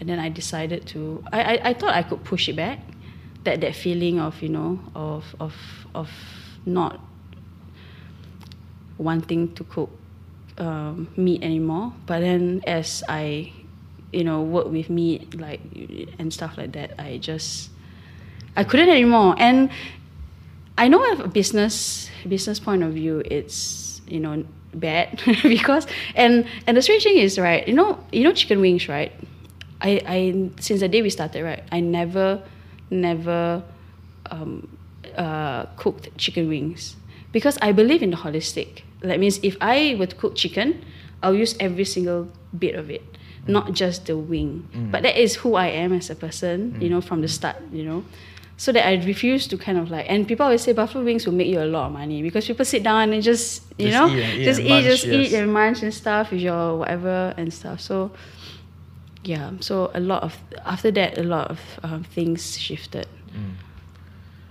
and 0.00 0.08
then 0.08 0.18
I 0.18 0.28
decided 0.28 0.86
to. 0.88 1.22
I 1.32 1.42
I, 1.42 1.68
I 1.70 1.74
thought 1.74 1.94
I 1.94 2.02
could 2.02 2.24
push 2.24 2.48
it 2.48 2.56
back, 2.56 2.80
that 3.44 3.60
that 3.60 3.76
feeling 3.76 4.18
of 4.18 4.42
you 4.42 4.48
know 4.48 4.80
of 4.94 5.36
of 5.38 5.54
of 5.94 6.10
not 6.66 7.00
wanting 8.98 9.54
to 9.54 9.64
cook 9.64 9.90
um, 10.58 11.08
meat 11.16 11.42
anymore. 11.42 11.92
But 12.06 12.20
then 12.20 12.62
as 12.66 13.02
I, 13.08 13.52
you 14.12 14.24
know, 14.24 14.42
work 14.42 14.68
with 14.68 14.90
meat 14.90 15.38
like 15.38 15.60
and 16.18 16.32
stuff 16.32 16.56
like 16.56 16.72
that, 16.72 16.94
I 16.98 17.18
just 17.18 17.70
I 18.56 18.64
couldn't 18.64 18.88
anymore. 18.88 19.34
And 19.38 19.70
I 20.78 20.88
know 20.88 21.02
from 21.16 21.24
a 21.24 21.28
business 21.28 22.10
business 22.28 22.60
point 22.60 22.82
of 22.82 22.92
view, 22.92 23.22
it's 23.24 24.00
you 24.06 24.20
know 24.20 24.44
bad 24.74 25.20
because 25.42 25.86
and 26.14 26.46
and 26.66 26.76
the 26.76 26.82
strange 26.82 27.02
thing 27.02 27.16
is 27.16 27.38
right, 27.38 27.66
you 27.66 27.74
know 27.74 27.98
you 28.12 28.24
know 28.24 28.32
chicken 28.32 28.60
wings 28.60 28.88
right. 28.88 29.12
I 29.80 30.00
I 30.06 30.50
since 30.60 30.80
the 30.80 30.88
day 30.88 31.02
we 31.02 31.10
started 31.10 31.44
right, 31.44 31.62
I 31.72 31.80
never 31.80 32.42
never 32.90 33.62
um, 34.30 34.76
uh, 35.16 35.66
cooked 35.76 36.08
chicken 36.18 36.48
wings 36.48 36.96
because 37.32 37.58
I 37.62 37.72
believe 37.72 38.02
in 38.02 38.10
the 38.10 38.16
holistic. 38.16 38.82
That 39.02 39.18
means 39.18 39.40
if 39.42 39.56
I 39.60 39.96
were 39.98 40.06
to 40.06 40.16
cook 40.16 40.34
chicken, 40.36 40.84
I'll 41.22 41.34
use 41.34 41.56
every 41.60 41.84
single 41.84 42.28
bit 42.58 42.74
of 42.74 42.90
it, 42.90 43.02
not 43.46 43.72
just 43.72 44.06
the 44.06 44.16
wing. 44.18 44.68
But 44.92 45.02
that 45.02 45.16
is 45.16 45.36
who 45.36 45.54
I 45.54 45.68
am 45.68 45.92
as 45.92 46.10
a 46.10 46.14
person, 46.14 46.76
you 46.80 46.88
know, 46.90 47.00
from 47.00 47.22
the 47.22 47.28
start, 47.28 47.56
you 47.72 47.84
know. 47.84 48.04
So 48.58 48.72
that 48.72 48.86
I 48.86 49.02
refuse 49.06 49.46
to 49.48 49.56
kind 49.56 49.78
of 49.78 49.90
like, 49.90 50.04
and 50.10 50.28
people 50.28 50.44
always 50.44 50.60
say 50.60 50.74
buffalo 50.74 51.02
wings 51.02 51.24
will 51.24 51.32
make 51.32 51.46
you 51.48 51.62
a 51.62 51.64
lot 51.64 51.86
of 51.86 51.92
money 51.92 52.20
because 52.20 52.46
people 52.46 52.66
sit 52.66 52.82
down 52.82 53.10
and 53.10 53.22
just, 53.22 53.62
you 53.78 53.88
Just 53.88 53.96
know, 53.98 54.08
eat 54.14 54.22
and 54.22 54.38
eat 54.40 54.44
just 54.44 54.58
and 54.60 54.68
eat, 54.68 54.70
munch, 54.70 54.84
just 54.84 55.06
yes. 55.06 55.32
eat 55.32 55.34
and 55.34 55.52
munch 55.54 55.82
and 55.82 55.94
stuff 55.94 56.30
with 56.30 56.40
your 56.42 56.76
whatever 56.76 57.32
and 57.38 57.50
stuff. 57.54 57.80
So, 57.80 58.10
yeah, 59.24 59.50
so 59.60 59.90
a 59.94 60.00
lot 60.00 60.22
of, 60.22 60.38
after 60.64 60.90
that, 60.92 61.18
a 61.18 61.22
lot 61.22 61.50
of 61.50 61.60
um, 61.82 62.04
things 62.04 62.58
shifted. 62.58 63.06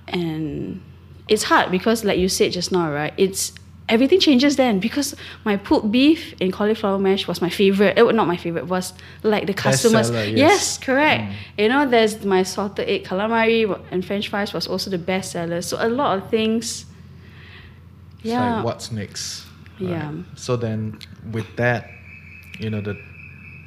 And 0.07 0.81
it's 1.27 1.43
hard 1.43 1.71
because, 1.71 2.03
like 2.03 2.17
you 2.17 2.29
said 2.29 2.51
just 2.51 2.71
now, 2.71 2.91
right? 2.91 3.13
It's 3.17 3.51
everything 3.87 4.19
changes 4.19 4.55
then 4.55 4.79
because 4.79 5.15
my 5.45 5.57
pulled 5.57 5.91
beef 5.91 6.35
and 6.39 6.53
cauliflower 6.53 6.97
mash 6.99 7.27
was 7.27 7.41
my 7.41 7.49
favorite. 7.49 7.97
It 7.97 8.03
was 8.03 8.15
not 8.15 8.27
my 8.27 8.37
favorite. 8.37 8.67
Was 8.67 8.93
like 9.23 9.45
the 9.47 9.53
customers. 9.53 10.09
Bestseller, 10.11 10.29
yes. 10.29 10.37
yes. 10.37 10.77
correct. 10.77 11.33
You 11.57 11.69
know, 11.69 11.87
there's 11.87 12.23
my 12.25 12.43
salted 12.43 12.87
egg 12.87 13.03
calamari 13.05 13.79
and 13.91 14.03
French 14.05 14.29
fries 14.29 14.53
was 14.53 14.67
also 14.67 14.89
the 14.89 14.97
best 14.97 15.31
seller. 15.31 15.61
So 15.61 15.77
a 15.79 15.89
lot 15.89 16.17
of 16.17 16.29
things. 16.29 16.85
It's 18.19 18.25
Yeah. 18.25 18.55
like 18.57 18.65
what's 18.65 18.91
next. 18.91 19.45
Yeah. 19.79 20.11
So 20.35 20.55
then 20.57 20.99
with 21.31 21.55
that, 21.55 21.89
you 22.59 22.69
know, 22.69 22.81
the 22.81 22.97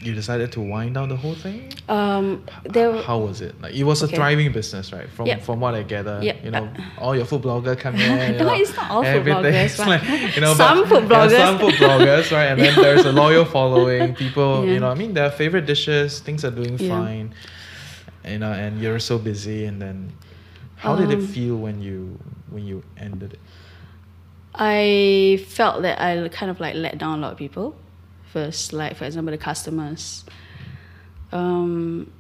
you 0.05 0.15
decided 0.15 0.51
to 0.53 0.61
wind 0.61 0.95
down 0.95 1.09
the 1.09 1.17
whole 1.17 1.35
thing? 1.35 1.73
Um, 1.89 2.45
there. 2.65 3.01
How 3.03 3.19
was 3.19 3.41
it? 3.41 3.61
Like 3.63 3.75
it 3.75 3.85
was 3.85 4.03
a 4.03 4.09
thriving 4.09 4.51
business, 4.53 4.93
right? 4.93 5.09
From 5.11 5.27
Yep. 5.27 5.43
from 5.43 5.61
what 5.61 5.75
I 5.75 5.83
gather, 5.83 6.19
Yep. 6.23 6.45
you 6.45 6.51
know, 6.51 6.69
all 6.99 7.15
your 7.17 7.25
food 7.25 7.43
blogger 7.43 7.79
come 7.79 7.95
in. 7.97 8.37
No, 8.39 8.45
know, 8.47 8.55
it's 8.55 8.75
not 8.77 8.91
all 8.91 9.03
food 9.05 9.25
bloggers, 9.27 9.77
but 9.79 9.87
like, 9.89 10.35
you 10.37 10.41
know, 10.41 10.55
some 10.55 10.81
but- 10.81 10.89
food 10.89 11.09
bloggers. 11.09 11.37
some 11.37 11.59
food 11.59 11.75
bloggers, 11.75 12.33
right? 12.33 12.47
And 12.53 12.61
then 12.61 12.75
there's 12.81 13.05
a 13.05 13.13
loyal 13.13 13.45
following. 13.45 14.15
People, 14.15 14.65
Yeah. 14.65 14.73
you 14.75 14.81
know, 14.81 14.91
I 14.91 14.95
mean, 14.95 15.15
their 15.15 15.31
favorite 15.31 15.67
dishes, 15.67 16.21
things 16.21 16.45
are 16.45 16.51
doing 16.51 16.77
Yeah. 16.79 16.89
fine, 16.89 17.35
you 18.29 18.39
know, 18.39 18.53
and 18.53 18.81
you're 18.81 18.99
so 18.99 19.19
busy. 19.19 19.65
And 19.67 19.81
then, 19.81 20.13
how 20.77 20.97
did 20.97 21.11
it 21.11 21.19
Um, 21.21 21.27
feel 21.27 21.57
when 21.57 21.81
you 21.83 22.19
when 22.51 22.67
you 22.67 22.83
ended 22.99 23.33
it? 23.35 23.41
I 24.55 25.43
felt 25.49 25.83
that 25.83 26.01
I 26.01 26.29
kind 26.29 26.51
of 26.51 26.61
like 26.61 26.75
let 26.75 26.99
down 26.99 27.19
a 27.19 27.23
lot 27.23 27.33
of 27.33 27.39
people. 27.39 27.75
First, 28.33 28.73
like 28.73 28.97
for 28.97 29.05
example, 29.05 29.31
the 29.31 29.39
customers. 29.39 30.25
Um, 31.33 32.11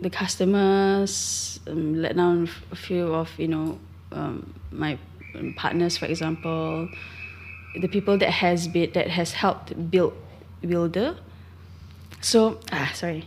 the 0.00 0.10
customers 0.10 1.60
um, 1.66 1.94
let 1.94 2.16
down 2.16 2.48
a 2.70 2.76
few 2.76 3.14
of 3.14 3.30
you 3.38 3.48
know 3.48 3.78
um, 4.12 4.54
my 4.70 4.98
partners, 5.56 5.96
for 5.96 6.06
example, 6.06 6.88
the 7.80 7.88
people 7.88 8.18
that 8.18 8.30
has 8.30 8.68
been 8.68 8.92
that 8.92 9.08
has 9.08 9.32
helped 9.32 9.90
build 9.90 10.14
builder. 10.60 11.16
So 12.20 12.60
ah 12.70 12.90
sorry, 12.94 13.26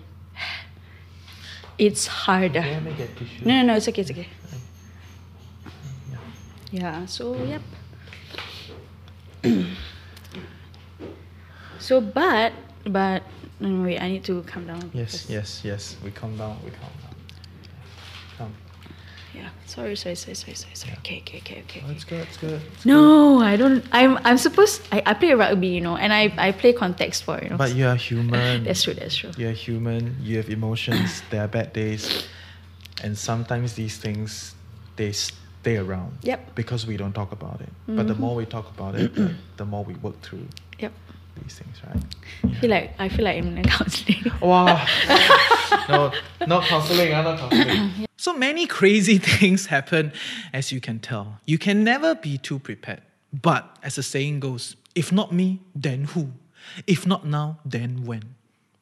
it's 1.77 2.07
harder. 2.07 2.61
No, 3.43 3.61
no, 3.61 3.61
no, 3.63 3.75
it's 3.75 3.87
okay, 3.89 4.01
it's 4.01 4.11
okay. 4.11 4.27
Yeah, 6.71 7.05
so 7.05 7.35
yep. 7.43 7.61
so 11.85 12.01
but 12.01 12.51
but 12.87 13.21
no, 13.59 13.69
no, 13.69 13.83
wait, 13.85 14.01
I 14.01 14.09
need 14.09 14.23
to 14.25 14.41
calm 14.43 14.65
down. 14.65 14.91
Yes, 14.93 15.29
yes, 15.29 15.61
yes. 15.63 15.95
We 16.03 16.11
calm 16.11 16.35
down. 16.35 16.57
We 16.65 16.71
calm 16.71 16.89
down. 17.03 17.15
Calm. 18.37 18.53
Yeah. 19.33 19.49
Sorry, 19.65 19.95
sorry, 19.95 20.15
sorry, 20.15 20.35
sorry, 20.35 20.55
sorry, 20.55 20.75
sorry. 20.75 20.93
Okay, 20.99 21.21
okay, 21.21 21.37
okay, 21.37 21.61
okay. 21.61 21.83
Oh, 21.85 21.91
it's 21.91 22.03
good. 22.03 22.27
It's 22.27 22.37
good. 22.37 22.61
No, 22.85 23.39
I 23.41 23.55
don't. 23.55 23.85
I'm 23.91 24.17
I'm 24.23 24.37
supposed. 24.37 24.81
I, 24.91 25.03
I 25.05 25.13
play 25.13 25.33
rugby, 25.33 25.67
you 25.67 25.81
know, 25.81 25.95
and 25.95 26.11
I 26.11 26.33
I 26.37 26.51
play 26.51 26.73
contact 26.73 27.15
sport, 27.15 27.43
you 27.43 27.49
know. 27.49 27.57
But 27.57 27.75
you 27.75 27.85
are 27.85 27.95
human. 27.95 28.63
that's 28.65 28.83
true. 28.83 28.93
That's 28.93 29.15
true. 29.15 29.31
You're 29.37 29.51
human. 29.51 30.17
You 30.21 30.37
have 30.37 30.49
emotions. 30.49 31.21
there 31.29 31.43
are 31.43 31.47
bad 31.47 31.71
days, 31.71 32.27
and 33.03 33.17
sometimes 33.17 33.73
these 33.73 33.97
things 33.97 34.55
they 34.95 35.11
stay 35.11 35.77
around. 35.77 36.17
Yep. 36.23 36.55
Because 36.55 36.85
we 36.87 36.97
don't 36.97 37.13
talk 37.13 37.31
about 37.31 37.61
it. 37.61 37.69
But 37.87 38.07
the 38.07 38.13
mm-hmm. 38.13 38.21
more 38.21 38.35
we 38.35 38.45
talk 38.45 38.69
about 38.69 38.95
it, 38.95 39.13
the, 39.15 39.33
the 39.57 39.65
more 39.65 39.83
we 39.83 39.95
work 39.95 40.21
through 40.21 40.47
Yep. 40.79 40.91
These 41.41 41.59
things, 41.59 41.77
right? 41.85 42.03
I 42.43 42.53
feel 42.59 42.69
like 42.69 42.93
I 42.99 43.09
feel 43.09 43.25
like 43.25 43.37
I'm 43.37 43.57
in 43.57 43.63
counseling. 43.63 44.31
Wow. 44.41 44.65
no, 45.89 46.11
not 46.47 46.63
counseling, 46.65 47.13
I'm 47.13 47.23
not 47.23 47.39
counseling. 47.39 48.07
So 48.17 48.33
many 48.33 48.65
crazy 48.65 49.17
things 49.39 49.67
happen, 49.67 50.11
as 50.53 50.71
you 50.71 50.81
can 50.81 50.99
tell. 50.99 51.39
You 51.45 51.57
can 51.57 51.83
never 51.83 52.15
be 52.15 52.37
too 52.37 52.59
prepared. 52.59 53.01
But 53.31 53.77
as 53.83 53.95
the 53.95 54.03
saying 54.03 54.39
goes, 54.39 54.75
if 54.95 55.11
not 55.11 55.31
me, 55.31 55.61
then 55.75 56.05
who? 56.05 56.31
If 56.87 57.05
not 57.05 57.25
now, 57.25 57.59
then 57.65 58.05
when? 58.05 58.35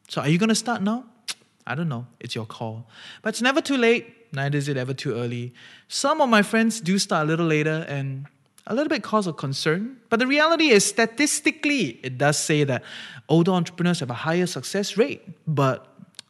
So 0.07 0.21
are 0.21 0.29
you 0.29 0.37
going 0.37 0.49
to 0.49 0.55
start 0.55 0.81
now? 0.81 1.05
I 1.67 1.75
don't 1.75 1.89
know. 1.89 2.07
It's 2.19 2.35
your 2.35 2.45
call. 2.45 2.87
But 3.21 3.29
it's 3.29 3.41
never 3.41 3.61
too 3.61 3.77
late, 3.77 4.33
neither 4.33 4.57
is 4.57 4.67
it 4.67 4.77
ever 4.77 4.93
too 4.93 5.13
early. 5.13 5.53
Some 5.87 6.21
of 6.21 6.29
my 6.29 6.41
friends 6.41 6.79
do 6.79 6.99
start 6.99 7.25
a 7.25 7.27
little 7.27 7.47
later 7.47 7.85
and 7.87 8.27
a 8.67 8.73
little 8.73 8.89
bit 8.89 9.03
cause 9.03 9.27
of 9.27 9.37
concern. 9.37 9.97
But 10.09 10.19
the 10.19 10.27
reality 10.27 10.69
is, 10.69 10.85
statistically, 10.85 11.99
it 12.03 12.17
does 12.17 12.37
say 12.37 12.63
that 12.63 12.83
older 13.29 13.51
entrepreneurs 13.51 13.99
have 13.99 14.09
a 14.09 14.13
higher 14.13 14.45
success 14.45 14.97
rate. 14.97 15.21
But, 15.47 15.87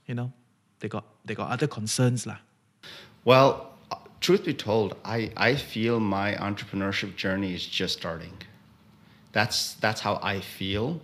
you 0.07 0.15
know, 0.15 0.31
they 0.79 0.87
got, 0.87 1.05
they 1.25 1.35
got 1.35 1.51
other 1.51 1.67
concerns. 1.67 2.25
Lah. 2.25 2.37
Well, 3.25 3.73
truth 4.19 4.45
be 4.45 4.53
told, 4.53 4.95
I, 5.05 5.31
I 5.37 5.55
feel 5.55 5.99
my 5.99 6.33
entrepreneurship 6.35 7.15
journey 7.15 7.53
is 7.53 7.65
just 7.65 7.97
starting. 7.97 8.37
That's 9.33 9.73
that's 9.75 9.99
how 9.99 10.19
I 10.21 10.39
feel. 10.39 11.01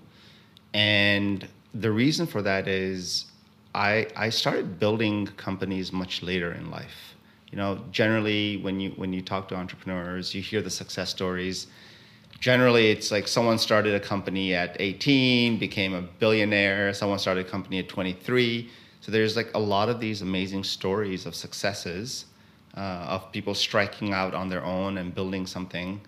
And 0.73 1.47
the 1.73 1.91
reason 1.91 2.27
for 2.27 2.41
that 2.43 2.67
is 2.67 3.25
I 3.73 4.07
I 4.15 4.29
started 4.29 4.79
building 4.79 5.27
companies 5.35 5.91
much 5.91 6.21
later 6.21 6.53
in 6.53 6.69
life. 6.69 7.15
You 7.51 7.57
know, 7.57 7.79
generally 7.91 8.57
when 8.57 8.79
you 8.79 8.91
when 8.91 9.11
you 9.13 9.21
talk 9.21 9.47
to 9.49 9.55
entrepreneurs, 9.55 10.33
you 10.35 10.41
hear 10.41 10.61
the 10.61 10.69
success 10.69 11.09
stories. 11.09 11.67
Generally, 12.39 12.91
it's 12.91 13.11
like 13.11 13.27
someone 13.27 13.57
started 13.57 13.95
a 13.95 13.99
company 13.99 14.53
at 14.53 14.77
18, 14.79 15.57
became 15.59 15.93
a 15.93 16.01
billionaire, 16.01 16.93
someone 16.93 17.19
started 17.19 17.45
a 17.45 17.49
company 17.49 17.79
at 17.79 17.89
23. 17.89 18.69
So 19.01 19.11
there's 19.11 19.35
like 19.35 19.51
a 19.55 19.59
lot 19.59 19.89
of 19.89 19.99
these 19.99 20.21
amazing 20.21 20.63
stories 20.63 21.25
of 21.25 21.35
successes, 21.35 22.25
uh, 22.77 22.79
of 23.15 23.31
people 23.33 23.53
striking 23.55 24.13
out 24.13 24.33
on 24.33 24.47
their 24.47 24.63
own 24.63 24.97
and 24.99 25.13
building 25.13 25.45
something. 25.47 25.99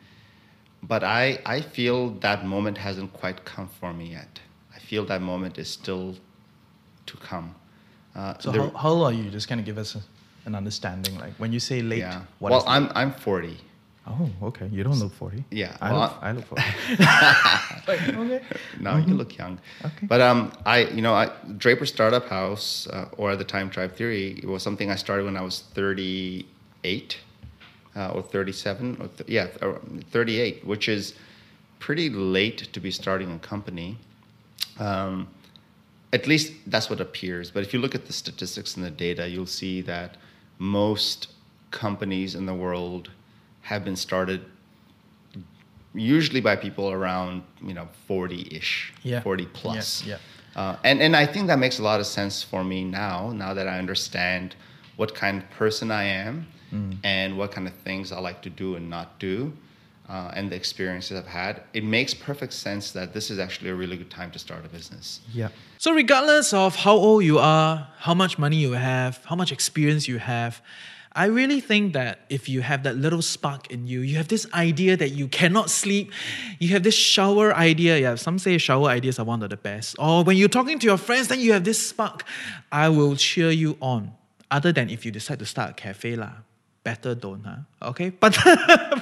But 0.84 1.04
I, 1.04 1.40
I 1.46 1.60
feel 1.62 2.12
that 2.22 2.46
moment 2.46 2.78
hasn't 2.78 3.12
quite 3.14 3.44
come 3.44 3.68
for 3.68 3.92
me 3.94 4.12
yet. 4.12 4.40
I 4.74 4.80
feel 4.80 5.04
that 5.06 5.22
moment 5.22 5.58
is 5.58 5.70
still 5.70 6.16
to 7.08 7.18
come. 7.18 7.56
Uh, 8.16 8.38
So 8.40 8.52
the- 8.52 8.62
how, 8.62 8.70
how 8.78 8.90
old 8.90 9.04
are 9.08 9.14
you? 9.14 9.30
Just 9.30 9.48
kind 9.50 9.60
of 9.60 9.66
give 9.66 9.78
us 9.78 9.96
a, 9.96 10.02
an 10.46 10.56
understanding. 10.56 11.18
Like 11.20 11.34
when 11.38 11.52
you 11.54 11.60
say 11.60 11.82
late, 11.82 12.00
yeah. 12.00 12.22
what 12.40 12.52
well, 12.52 12.64
I'm 12.68 12.90
I'm 12.96 13.14
40. 13.14 13.58
Oh, 14.08 14.30
okay. 14.42 14.68
You 14.72 14.84
don't 14.84 14.98
look 14.98 15.14
40. 15.14 15.44
Yeah, 15.52 15.78
I, 15.80 15.92
well, 15.92 16.02
look, 16.02 16.18
I 16.22 16.32
look 16.32 16.46
40. 16.46 16.64
like, 17.88 18.18
okay. 18.18 18.42
No, 18.80 18.98
you 18.98 19.14
look 19.14 19.38
young. 19.38 19.60
Okay. 19.86 20.08
But 20.08 20.22
um, 20.22 20.52
I 20.66 20.86
you 20.86 21.02
know 21.02 21.14
I 21.14 21.30
Draper 21.58 21.86
Startup 21.86 22.28
House 22.28 22.88
uh, 22.88 23.10
or 23.18 23.32
at 23.32 23.38
the 23.38 23.46
time 23.46 23.70
Tribe 23.70 23.96
Theory 23.96 24.40
it 24.42 24.48
was 24.48 24.64
something 24.64 24.90
I 24.90 24.96
started 24.96 25.26
when 25.26 25.38
I 25.38 25.42
was 25.42 25.62
38 25.76 27.20
uh, 27.96 28.10
or 28.10 28.24
37 28.24 28.98
or 29.00 29.08
th- 29.08 29.30
yeah 29.30 29.48
or 29.62 29.80
38, 30.10 30.66
which 30.66 30.90
is 30.90 31.14
pretty 31.80 32.10
late 32.10 32.74
to 32.74 32.80
be 32.80 32.92
starting 32.92 33.32
a 33.32 33.40
company. 33.40 33.98
Um, 34.80 35.28
at 36.14 36.28
least 36.28 36.54
that's 36.68 36.90
what 36.90 37.00
appears. 37.00 37.52
But 37.52 37.64
if 37.64 37.74
you 37.74 37.80
look 37.80 37.96
at 37.96 38.06
the 38.06 38.14
statistics 38.14 38.76
and 38.76 38.86
the 38.86 38.92
data, 38.92 39.28
you'll 39.28 39.46
see 39.46 39.82
that 39.82 40.18
most 40.62 41.30
companies 41.72 42.36
in 42.36 42.46
the 42.46 42.54
world 42.54 43.10
have 43.62 43.84
been 43.84 43.96
started 43.96 44.46
usually 45.96 46.40
by 46.40 46.56
people 46.56 46.92
around 46.92 47.42
you 47.66 47.74
know 47.74 47.88
40-ish 48.08 48.94
Yeah. 49.04 49.22
40 49.22 49.46
plus 49.48 50.04
Yeah, 50.06 50.18
Uh, 50.56 50.76
and 50.84 51.02
and 51.02 51.16
i 51.16 51.26
think 51.26 51.48
that 51.48 51.58
makes 51.60 51.80
a 51.80 51.84
lot 51.84 52.00
of 52.00 52.06
sense 52.06 52.44
for 52.44 52.64
me 52.64 52.84
now 52.84 53.32
now 53.32 53.54
that 53.56 53.68
i 53.68 53.80
understand 53.80 54.56
what 54.98 55.16
kind 55.16 55.38
of 55.42 55.50
person 55.50 55.92
i 55.92 56.04
am 56.04 56.46
Mm. 56.72 56.96
and 57.04 57.38
what 57.38 57.52
kind 57.52 57.68
of 57.68 57.74
things 57.84 58.12
i 58.14 58.20
like 58.30 58.42
to 58.44 58.50
do 58.50 58.76
and 58.78 58.90
not 58.90 59.08
do 59.20 59.52
uh, 60.10 60.32
and 60.34 60.52
the 60.52 60.56
experiences 60.56 61.18
i've 61.18 61.28
had 61.28 61.64
it 61.74 61.84
makes 61.84 62.14
perfect 62.14 62.54
sense 62.54 62.92
that 62.92 63.14
this 63.14 63.30
is 63.32 63.40
actually 63.40 63.70
a 63.70 63.76
really 63.76 63.98
good 63.98 64.10
time 64.10 64.32
to 64.32 64.40
start 64.40 64.66
a 64.66 64.70
business 64.70 65.22
Yeah. 65.34 65.50
So 65.78 65.94
regardless 65.94 66.54
of 66.54 66.76
how 66.76 66.94
old 66.94 67.24
you 67.24 67.40
are, 67.40 67.88
how 67.98 68.14
much 68.14 68.38
money 68.38 68.58
you 68.58 68.74
have, 68.74 69.26
how 69.26 69.36
much 69.36 69.52
experience 69.52 70.08
you 70.08 70.20
have, 70.20 70.62
I 71.14 71.26
really 71.26 71.60
think 71.60 71.94
that 71.94 72.20
if 72.30 72.48
you 72.48 72.62
have 72.62 72.84
that 72.84 72.96
little 72.96 73.22
spark 73.22 73.70
in 73.72 73.86
you, 73.86 74.02
you 74.02 74.16
have 74.18 74.30
this 74.30 74.46
idea 74.54 74.96
that 74.96 75.10
you 75.10 75.28
cannot 75.28 75.70
sleep, 75.70 76.12
you 76.60 76.70
have 76.70 76.84
this 76.84 76.94
shower 76.96 77.54
idea. 77.54 77.98
Yeah, 77.98 78.16
some 78.16 78.40
say 78.40 78.58
shower 78.58 78.90
ideas 78.90 79.20
are 79.20 79.26
one 79.26 79.44
of 79.44 79.50
the 79.50 79.58
best. 79.58 79.96
Or 80.00 80.24
when 80.24 80.38
you're 80.38 80.48
talking 80.48 80.80
to 80.80 80.86
your 80.86 80.98
friends, 80.98 81.28
then 81.28 81.40
you 81.40 81.52
have 81.52 81.66
this 81.66 81.86
spark. 81.86 82.24
I 82.72 82.88
will 82.90 83.16
cheer 83.16 83.50
you 83.50 83.78
on. 83.82 84.14
Other 84.50 84.72
than 84.72 84.90
if 84.90 85.06
you 85.06 85.12
decide 85.12 85.40
to 85.40 85.46
start 85.46 85.72
a 85.72 85.74
cafe, 85.74 86.16
lah. 86.16 86.46
Better 86.84 87.14
don't, 87.16 87.44
huh? 87.44 87.90
Okay? 87.90 88.10
But, 88.20 88.38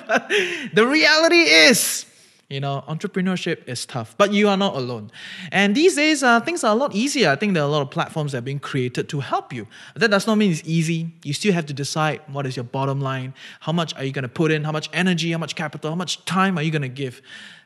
but 0.07 0.29
the 0.73 0.85
reality 0.85 1.43
is, 1.67 2.05
you 2.49 2.59
know, 2.59 2.83
entrepreneurship 2.87 3.67
is 3.67 3.85
tough, 3.85 4.15
but 4.17 4.33
you 4.33 4.49
are 4.49 4.57
not 4.57 4.75
alone. 4.75 5.11
And 5.51 5.75
these 5.75 5.95
days, 5.95 6.23
uh, 6.23 6.39
things 6.39 6.63
are 6.63 6.73
a 6.73 6.75
lot 6.75 6.95
easier. 6.95 7.29
I 7.29 7.35
think 7.35 7.53
there 7.53 7.61
are 7.63 7.67
a 7.67 7.71
lot 7.71 7.83
of 7.83 7.91
platforms 7.91 8.31
that 8.31 8.39
are 8.39 8.41
being 8.41 8.59
created 8.59 9.07
to 9.09 9.19
help 9.19 9.53
you. 9.53 9.67
That 9.95 10.09
does 10.09 10.25
not 10.25 10.37
mean 10.37 10.51
it's 10.51 10.63
easy. 10.65 11.11
You 11.23 11.33
still 11.33 11.53
have 11.53 11.67
to 11.67 11.73
decide 11.73 12.21
what 12.27 12.47
is 12.47 12.55
your 12.55 12.65
bottom 12.65 12.99
line. 13.01 13.35
How 13.59 13.71
much 13.71 13.95
are 13.95 14.03
you 14.03 14.11
going 14.11 14.23
to 14.23 14.29
put 14.29 14.51
in? 14.51 14.63
How 14.63 14.71
much 14.71 14.89
energy? 14.93 15.31
How 15.31 15.37
much 15.37 15.55
capital? 15.55 15.91
How 15.91 15.95
much 15.95 16.25
time 16.25 16.57
are 16.57 16.63
you 16.63 16.71
going 16.71 16.81
to 16.81 16.89
give? 16.89 17.21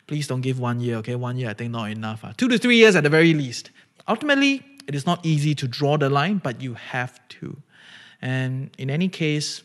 Please 0.06 0.28
don't 0.28 0.42
give 0.42 0.60
one 0.60 0.82
year, 0.82 0.98
okay? 0.98 1.16
One 1.16 1.38
year, 1.38 1.50
I 1.50 1.54
think, 1.54 1.72
not 1.72 1.90
enough. 1.90 2.26
Uh. 2.26 2.34
Two 2.36 2.50
to 2.50 2.58
three 2.58 2.76
years 2.76 2.96
at 2.98 3.04
the 3.04 3.10
very 3.10 3.34
least. 3.34 3.72
Ultimately, 4.08 4.66
it 4.86 4.96
is 4.96 5.06
not 5.06 5.26
easy 5.26 5.56
to 5.56 5.68
draw 5.68 5.98
the 5.98 6.10
line, 6.10 6.40
but 6.44 6.62
you 6.62 6.74
have 6.74 7.26
to. 7.40 7.56
And 8.22 8.70
in 8.78 8.90
any 8.90 9.08
case, 9.08 9.64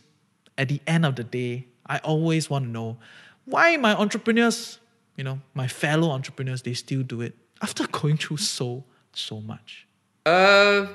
at 0.58 0.68
the 0.68 0.82
end 0.86 1.06
of 1.06 1.14
the 1.14 1.24
day, 1.24 1.66
I 1.86 1.98
always 1.98 2.50
want 2.50 2.66
to 2.66 2.70
know 2.70 2.98
why 3.44 3.76
my 3.78 3.94
entrepreneurs, 3.94 4.80
you 5.16 5.24
know, 5.24 5.40
my 5.54 5.68
fellow 5.68 6.10
entrepreneurs, 6.10 6.62
they 6.62 6.74
still 6.74 7.02
do 7.02 7.22
it 7.22 7.34
after 7.62 7.86
going 7.92 8.18
through 8.18 8.38
so, 8.38 8.84
so 9.12 9.40
much. 9.40 9.86
Uh, 10.26 10.88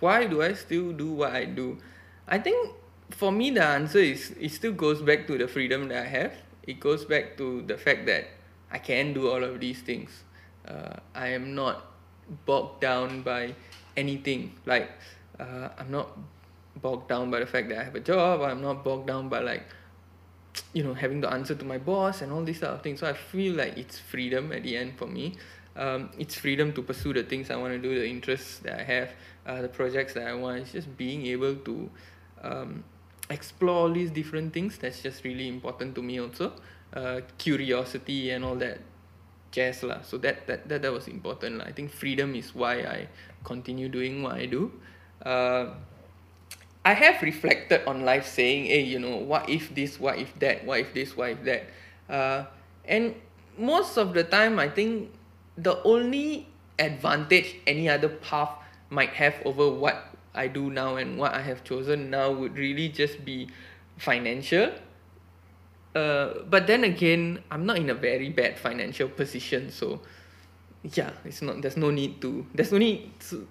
why 0.00 0.26
do 0.26 0.42
I 0.42 0.54
still 0.54 0.92
do 0.92 1.12
what 1.12 1.30
I 1.32 1.44
do? 1.44 1.78
I 2.26 2.38
think 2.38 2.74
for 3.10 3.30
me 3.30 3.50
the 3.50 3.62
answer 3.62 3.98
is 3.98 4.34
it 4.40 4.50
still 4.50 4.72
goes 4.72 5.02
back 5.02 5.26
to 5.28 5.38
the 5.38 5.46
freedom 5.46 5.88
that 5.88 6.06
I 6.06 6.08
have. 6.08 6.32
It 6.66 6.80
goes 6.80 7.04
back 7.04 7.36
to 7.36 7.62
the 7.62 7.76
fact 7.76 8.06
that 8.06 8.26
I 8.70 8.78
can 8.78 9.12
do 9.12 9.30
all 9.30 9.44
of 9.44 9.60
these 9.60 9.82
things. 9.82 10.24
Uh, 10.66 10.96
I 11.14 11.28
am 11.28 11.54
not 11.54 11.84
bogged 12.46 12.80
down 12.80 13.22
by 13.22 13.54
anything. 13.96 14.54
Like 14.66 14.90
uh, 15.38 15.68
I'm 15.78 15.90
not 15.90 16.16
bogged 16.80 17.08
down 17.08 17.30
by 17.30 17.40
the 17.40 17.46
fact 17.46 17.68
that 17.68 17.78
I 17.78 17.84
have 17.84 17.94
a 17.94 18.00
job. 18.00 18.42
I'm 18.42 18.62
not 18.62 18.84
bogged 18.84 19.06
down 19.06 19.28
by 19.28 19.40
like 19.40 19.64
you 20.72 20.82
know 20.82 20.94
having 20.94 21.20
to 21.22 21.30
answer 21.30 21.54
to 21.54 21.64
my 21.64 21.78
boss 21.78 22.22
and 22.22 22.32
all 22.32 22.42
these 22.42 22.60
sort 22.60 22.72
of 22.72 22.82
things 22.82 23.00
so 23.00 23.06
i 23.06 23.12
feel 23.12 23.54
like 23.54 23.76
it's 23.76 23.98
freedom 23.98 24.52
at 24.52 24.62
the 24.62 24.76
end 24.76 24.96
for 24.96 25.06
me 25.06 25.34
um, 25.74 26.10
it's 26.18 26.34
freedom 26.34 26.72
to 26.74 26.82
pursue 26.82 27.14
the 27.14 27.22
things 27.22 27.50
i 27.50 27.56
want 27.56 27.72
to 27.72 27.78
do 27.78 27.98
the 27.98 28.06
interests 28.06 28.58
that 28.58 28.78
i 28.80 28.82
have 28.82 29.10
uh, 29.46 29.62
the 29.62 29.68
projects 29.68 30.12
that 30.14 30.26
i 30.26 30.34
want 30.34 30.58
it's 30.58 30.72
just 30.72 30.96
being 30.96 31.26
able 31.26 31.54
to 31.56 31.90
um, 32.42 32.84
explore 33.30 33.88
all 33.88 33.92
these 33.92 34.10
different 34.10 34.52
things 34.52 34.76
that's 34.76 35.00
just 35.02 35.24
really 35.24 35.48
important 35.48 35.94
to 35.94 36.02
me 36.02 36.20
also 36.20 36.52
uh, 36.94 37.20
curiosity 37.38 38.30
and 38.30 38.44
all 38.44 38.56
that 38.56 38.78
jazz 39.50 39.82
lah. 39.82 40.02
so 40.02 40.18
that, 40.18 40.46
that 40.46 40.68
that 40.68 40.82
that 40.82 40.92
was 40.92 41.08
important 41.08 41.56
lah. 41.56 41.64
i 41.64 41.72
think 41.72 41.90
freedom 41.90 42.34
is 42.34 42.54
why 42.54 42.80
i 42.82 43.08
continue 43.44 43.88
doing 43.88 44.22
what 44.22 44.34
i 44.34 44.44
do 44.44 44.70
uh, 45.24 45.72
I 46.84 46.94
have 46.94 47.22
reflected 47.22 47.86
on 47.86 48.04
life 48.04 48.26
saying, 48.26 48.66
hey, 48.66 48.82
you 48.82 48.98
know, 48.98 49.16
what 49.16 49.48
if 49.48 49.74
this, 49.74 50.00
what 50.00 50.18
if 50.18 50.36
that, 50.40 50.64
what 50.64 50.80
if 50.80 50.94
this, 50.94 51.16
what 51.16 51.30
if 51.30 51.44
that. 51.44 51.66
Uh, 52.08 52.44
and 52.84 53.14
most 53.56 53.96
of 53.96 54.14
the 54.14 54.24
time, 54.24 54.58
I 54.58 54.68
think 54.68 55.10
the 55.56 55.80
only 55.84 56.48
advantage 56.78 57.56
any 57.66 57.88
other 57.88 58.08
path 58.08 58.50
might 58.90 59.10
have 59.10 59.34
over 59.44 59.70
what 59.70 60.12
I 60.34 60.48
do 60.48 60.70
now 60.70 60.96
and 60.96 61.18
what 61.18 61.34
I 61.34 61.42
have 61.42 61.62
chosen 61.62 62.10
now 62.10 62.32
would 62.32 62.56
really 62.56 62.88
just 62.88 63.24
be 63.24 63.48
financial. 63.96 64.72
Uh, 65.94 66.42
but 66.48 66.66
then 66.66 66.84
again, 66.84 67.44
I'm 67.50 67.66
not 67.66 67.76
in 67.76 67.90
a 67.90 67.94
very 67.94 68.30
bad 68.30 68.58
financial 68.58 69.08
position, 69.08 69.70
so 69.70 70.00
yeah, 70.82 71.10
it's 71.24 71.42
not. 71.42 71.60
There's 71.60 71.76
no 71.76 71.90
need 71.90 72.20
to. 72.22 72.46
There's 72.54 72.72
no 72.72 72.78
need 72.78 73.12
to, 73.28 73.46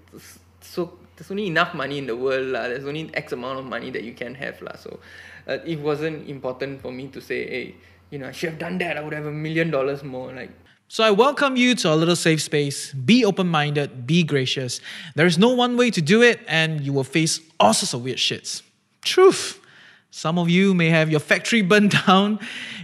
so 0.59 0.97
there's 1.15 1.31
only 1.31 1.47
enough 1.47 1.73
money 1.73 1.97
in 1.97 2.07
the 2.07 2.15
world 2.15 2.47
lah. 2.47 2.67
There's 2.67 2.85
only 2.85 3.09
X 3.13 3.31
amount 3.31 3.59
of 3.59 3.65
money 3.65 3.89
that 3.91 4.03
you 4.03 4.13
can 4.13 4.35
have 4.35 4.61
lah. 4.61 4.75
So 4.75 4.99
uh, 5.47 5.59
it 5.65 5.79
wasn't 5.79 6.29
important 6.29 6.81
for 6.81 6.91
me 6.91 7.07
to 7.09 7.21
say, 7.21 7.47
hey, 7.47 7.75
you 8.09 8.19
know, 8.19 8.27
I 8.27 8.31
should 8.31 8.49
have 8.49 8.59
done 8.59 8.77
that. 8.79 8.97
I 8.97 9.01
would 9.01 9.13
have 9.13 9.25
a 9.25 9.31
million 9.31 9.71
dollars 9.71 10.03
more. 10.03 10.31
Like 10.33 10.51
So 10.87 11.03
I 11.03 11.11
welcome 11.11 11.55
you 11.55 11.73
to 11.75 11.93
a 11.93 11.95
little 11.95 12.17
safe 12.17 12.41
space. 12.41 12.91
Be 12.91 13.23
open 13.23 13.47
minded, 13.47 14.05
be 14.05 14.23
gracious. 14.23 14.81
There 15.15 15.25
is 15.25 15.37
no 15.37 15.49
one 15.49 15.77
way 15.77 15.89
to 15.89 16.01
do 16.01 16.21
it, 16.21 16.41
and 16.47 16.81
you 16.81 16.91
will 16.91 17.05
face 17.05 17.39
all 17.59 17.73
sorts 17.73 17.93
of 17.93 18.03
weird 18.03 18.17
shits. 18.17 18.61
Truth. 19.01 19.61
Some 20.13 20.37
of 20.37 20.49
you 20.49 20.73
may 20.73 20.89
have 20.89 21.09
your 21.09 21.21
factory 21.21 21.61
burned 21.71 21.95
down, 22.05 22.39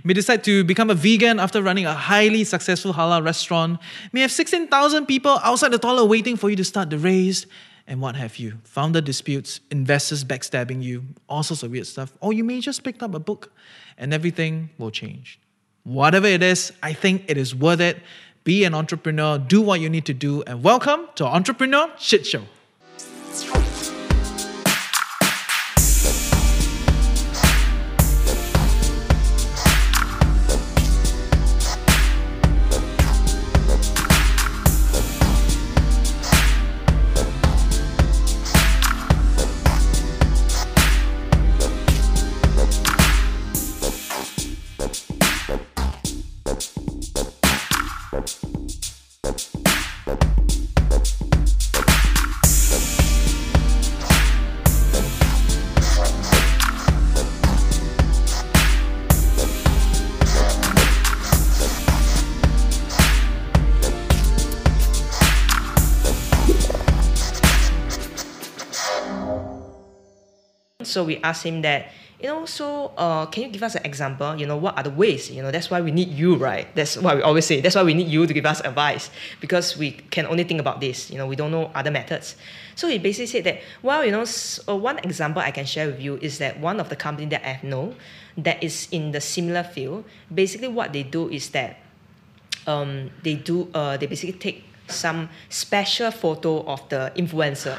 may 0.05 0.13
decide 0.13 0.45
to 0.45 0.63
become 0.63 0.89
a 0.89 0.95
vegan 0.95 1.37
after 1.37 1.61
running 1.61 1.85
a 1.85 1.93
highly 1.93 2.45
successful 2.45 2.93
halal 2.93 3.25
restaurant, 3.25 3.77
may 4.13 4.21
have 4.21 4.31
16,000 4.31 5.05
people 5.05 5.37
outside 5.43 5.71
the 5.71 5.77
toilet 5.77 6.05
waiting 6.05 6.37
for 6.37 6.49
you 6.49 6.55
to 6.55 6.63
start 6.63 6.89
the 6.89 6.97
race, 6.97 7.45
and 7.88 8.02
what 8.02 8.15
have 8.15 8.38
you. 8.38 8.60
Founder 8.63 9.02
disputes, 9.02 9.62
investors 9.71 10.23
backstabbing 10.23 10.84
you, 10.84 11.06
all 11.28 11.41
sorts 11.41 11.63
of 11.63 11.71
weird 11.71 11.88
stuff. 11.88 12.12
Or 12.19 12.34
you 12.34 12.43
may 12.43 12.60
just 12.60 12.84
pick 12.84 13.02
up 13.02 13.15
a 13.15 13.19
book 13.19 13.52
and 13.97 14.13
everything 14.13 14.69
will 14.78 14.91
change. 14.91 15.39
Whatever 15.84 16.28
it 16.28 16.43
is, 16.43 16.73
I 16.84 16.93
think 16.93 17.23
it 17.28 17.38
is 17.38 17.56
worth 17.56 17.80
it. 17.80 17.97
Be 18.43 18.65
an 18.65 18.73
entrepreneur, 18.73 19.38
do 19.38 19.62
what 19.62 19.80
you 19.80 19.89
need 19.89 20.06
to 20.06 20.13
do, 20.13 20.43
and 20.43 20.63
welcome 20.63 21.08
to 21.15 21.26
Entrepreneur 21.26 21.91
Shit 21.97 22.26
Show. 22.26 22.43
So 70.97 71.03
we 71.03 71.17
asked 71.21 71.45
him 71.45 71.62
that, 71.62 71.93
you 72.19 72.25
know, 72.25 72.47
so 72.49 72.89
uh, 72.97 73.27
can 73.27 73.43
you 73.43 73.49
give 73.49 73.62
us 73.62 73.75
an 73.75 73.86
example? 73.86 74.36
You 74.36 74.47
know, 74.47 74.57
what 74.57 74.75
are 74.75 74.81
the 74.81 74.89
ways? 74.89 75.29
You 75.29 75.43
know, 75.43 75.51
that's 75.51 75.69
why 75.69 75.79
we 75.79 75.91
need 75.91 76.10
you, 76.10 76.33
right? 76.33 76.65
That's 76.73 76.97
why 76.97 77.13
we 77.13 77.21
always 77.21 77.45
say. 77.45 77.62
That's 77.62 77.75
why 77.75 77.83
we 77.83 77.93
need 77.93 78.07
you 78.07 78.25
to 78.25 78.33
give 78.33 78.47
us 78.47 78.62
advice 78.65 79.12
because 79.39 79.77
we 79.77 79.91
can 80.10 80.25
only 80.25 80.43
think 80.43 80.60
about 80.60 80.81
this. 80.81 81.12
You 81.12 81.19
know, 81.19 81.27
we 81.27 81.36
don't 81.36 81.51
know 81.51 81.69
other 81.75 81.91
methods. 81.91 82.36
So 82.73 82.88
he 82.89 82.97
basically 82.97 83.27
said 83.27 83.43
that, 83.43 83.62
well, 83.83 84.03
you 84.03 84.10
know, 84.10 84.21
s- 84.25 84.60
uh, 84.67 84.75
one 84.75 84.97
example 85.05 85.39
I 85.39 85.51
can 85.51 85.67
share 85.69 85.86
with 85.86 86.01
you 86.01 86.17
is 86.17 86.39
that 86.39 86.60
one 86.60 86.79
of 86.79 86.89
the 86.89 86.95
company 86.95 87.27
that 87.29 87.45
I 87.45 87.60
know 87.62 87.93
that 88.39 88.63
is 88.63 88.88
in 88.89 89.12
the 89.12 89.21
similar 89.21 89.62
field. 89.62 90.03
Basically, 90.33 90.67
what 90.67 90.93
they 90.93 91.03
do 91.03 91.29
is 91.29 91.51
that 91.51 91.77
um, 92.65 93.12
they 93.21 93.36
do 93.36 93.69
uh, 93.75 93.97
they 93.97 94.07
basically 94.07 94.33
take 94.39 94.65
some 94.89 95.29
special 95.49 96.10
photo 96.10 96.65
of 96.65 96.81
the 96.89 97.13
influencer 97.15 97.77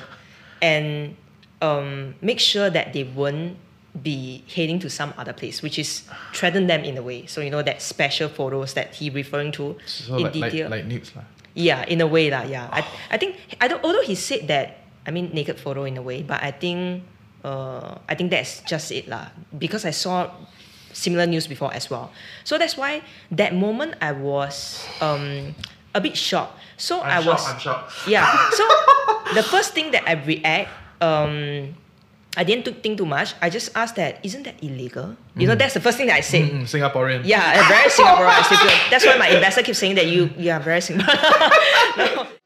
and 0.62 1.16
um, 1.62 2.14
make 2.20 2.40
sure 2.40 2.70
that 2.70 2.92
they 2.92 3.04
won't 3.04 3.56
be 4.02 4.44
heading 4.54 4.78
to 4.78 4.88
some 4.90 5.12
other 5.18 5.32
place, 5.32 5.62
which 5.62 5.78
is 5.78 6.04
threaten 6.34 6.66
them 6.66 6.84
in 6.84 6.96
a 6.96 7.02
way. 7.02 7.26
So 7.26 7.40
you 7.40 7.50
know 7.50 7.62
that 7.62 7.82
special 7.82 8.28
photos 8.28 8.74
that 8.74 8.94
he 8.94 9.10
referring 9.10 9.50
to 9.58 9.76
So 9.86 10.16
in 10.16 10.22
like, 10.24 10.34
like, 10.36 10.52
detail. 10.52 10.70
like 10.70 10.86
nudes 10.86 11.12
lah. 11.16 11.24
Yeah, 11.54 11.82
in 11.90 12.00
a 12.00 12.06
way 12.06 12.30
lah. 12.30 12.42
Yeah, 12.46 12.68
I, 12.70 12.86
I 13.10 13.16
think 13.18 13.36
I 13.60 13.66
don't. 13.66 13.82
Although 13.82 14.02
he 14.06 14.14
said 14.14 14.46
that, 14.48 14.78
I 15.06 15.10
mean 15.10 15.30
naked 15.34 15.58
photo 15.58 15.82
in 15.84 15.96
a 15.96 16.02
way, 16.02 16.22
but 16.22 16.38
I 16.42 16.52
think, 16.52 17.02
uh, 17.42 17.98
I 18.08 18.14
think 18.14 18.30
that's 18.30 18.60
just 18.62 18.92
it 18.92 19.08
lah. 19.08 19.34
Because 19.56 19.82
I 19.84 19.90
saw 19.90 20.30
similar 20.92 21.26
news 21.26 21.46
before 21.50 21.74
as 21.74 21.90
well. 21.90 22.12
So 22.44 22.58
that's 22.58 22.76
why 22.76 23.02
that 23.32 23.54
moment 23.54 23.94
I 24.00 24.12
was 24.12 24.86
um 25.02 25.54
a 25.94 26.00
bit 26.00 26.14
shocked. 26.16 26.54
So 26.78 27.00
I 27.02 27.18
I'm 27.18 27.26
was 27.26 27.42
shocked, 27.42 27.62
shocked. 27.66 27.90
yeah. 28.06 28.30
So 28.54 28.62
the 29.34 29.42
first 29.42 29.74
thing 29.74 29.90
that 29.90 30.06
I 30.06 30.14
react 30.22 30.70
um. 31.00 31.74
I 32.36 32.44
didn't 32.44 32.70
think 32.84 32.98
too 32.98 33.06
much. 33.06 33.34
I 33.42 33.50
just 33.50 33.74
asked 33.74 33.96
that, 33.96 34.22
isn't 34.22 34.44
that 34.44 34.62
illegal? 34.62 35.16
You 35.34 35.48
know, 35.48 35.56
that's 35.56 35.74
the 35.74 35.80
first 35.80 35.98
thing 35.98 36.06
that 36.06 36.16
I 36.16 36.20
said. 36.20 36.46
Mm, 36.46 36.70
Singaporean. 36.70 37.22
Yeah, 37.24 37.66
very 37.66 37.90
Singaporean. 37.90 38.90
That's 38.90 39.04
why 39.04 39.18
my 39.18 39.26
investor 39.26 39.64
keeps 39.64 39.78
saying 39.78 39.96
that 39.96 40.06
you 40.06 40.30
you 40.38 40.52
are 40.52 40.60
very 40.60 40.78
Singaporean. 40.78 42.28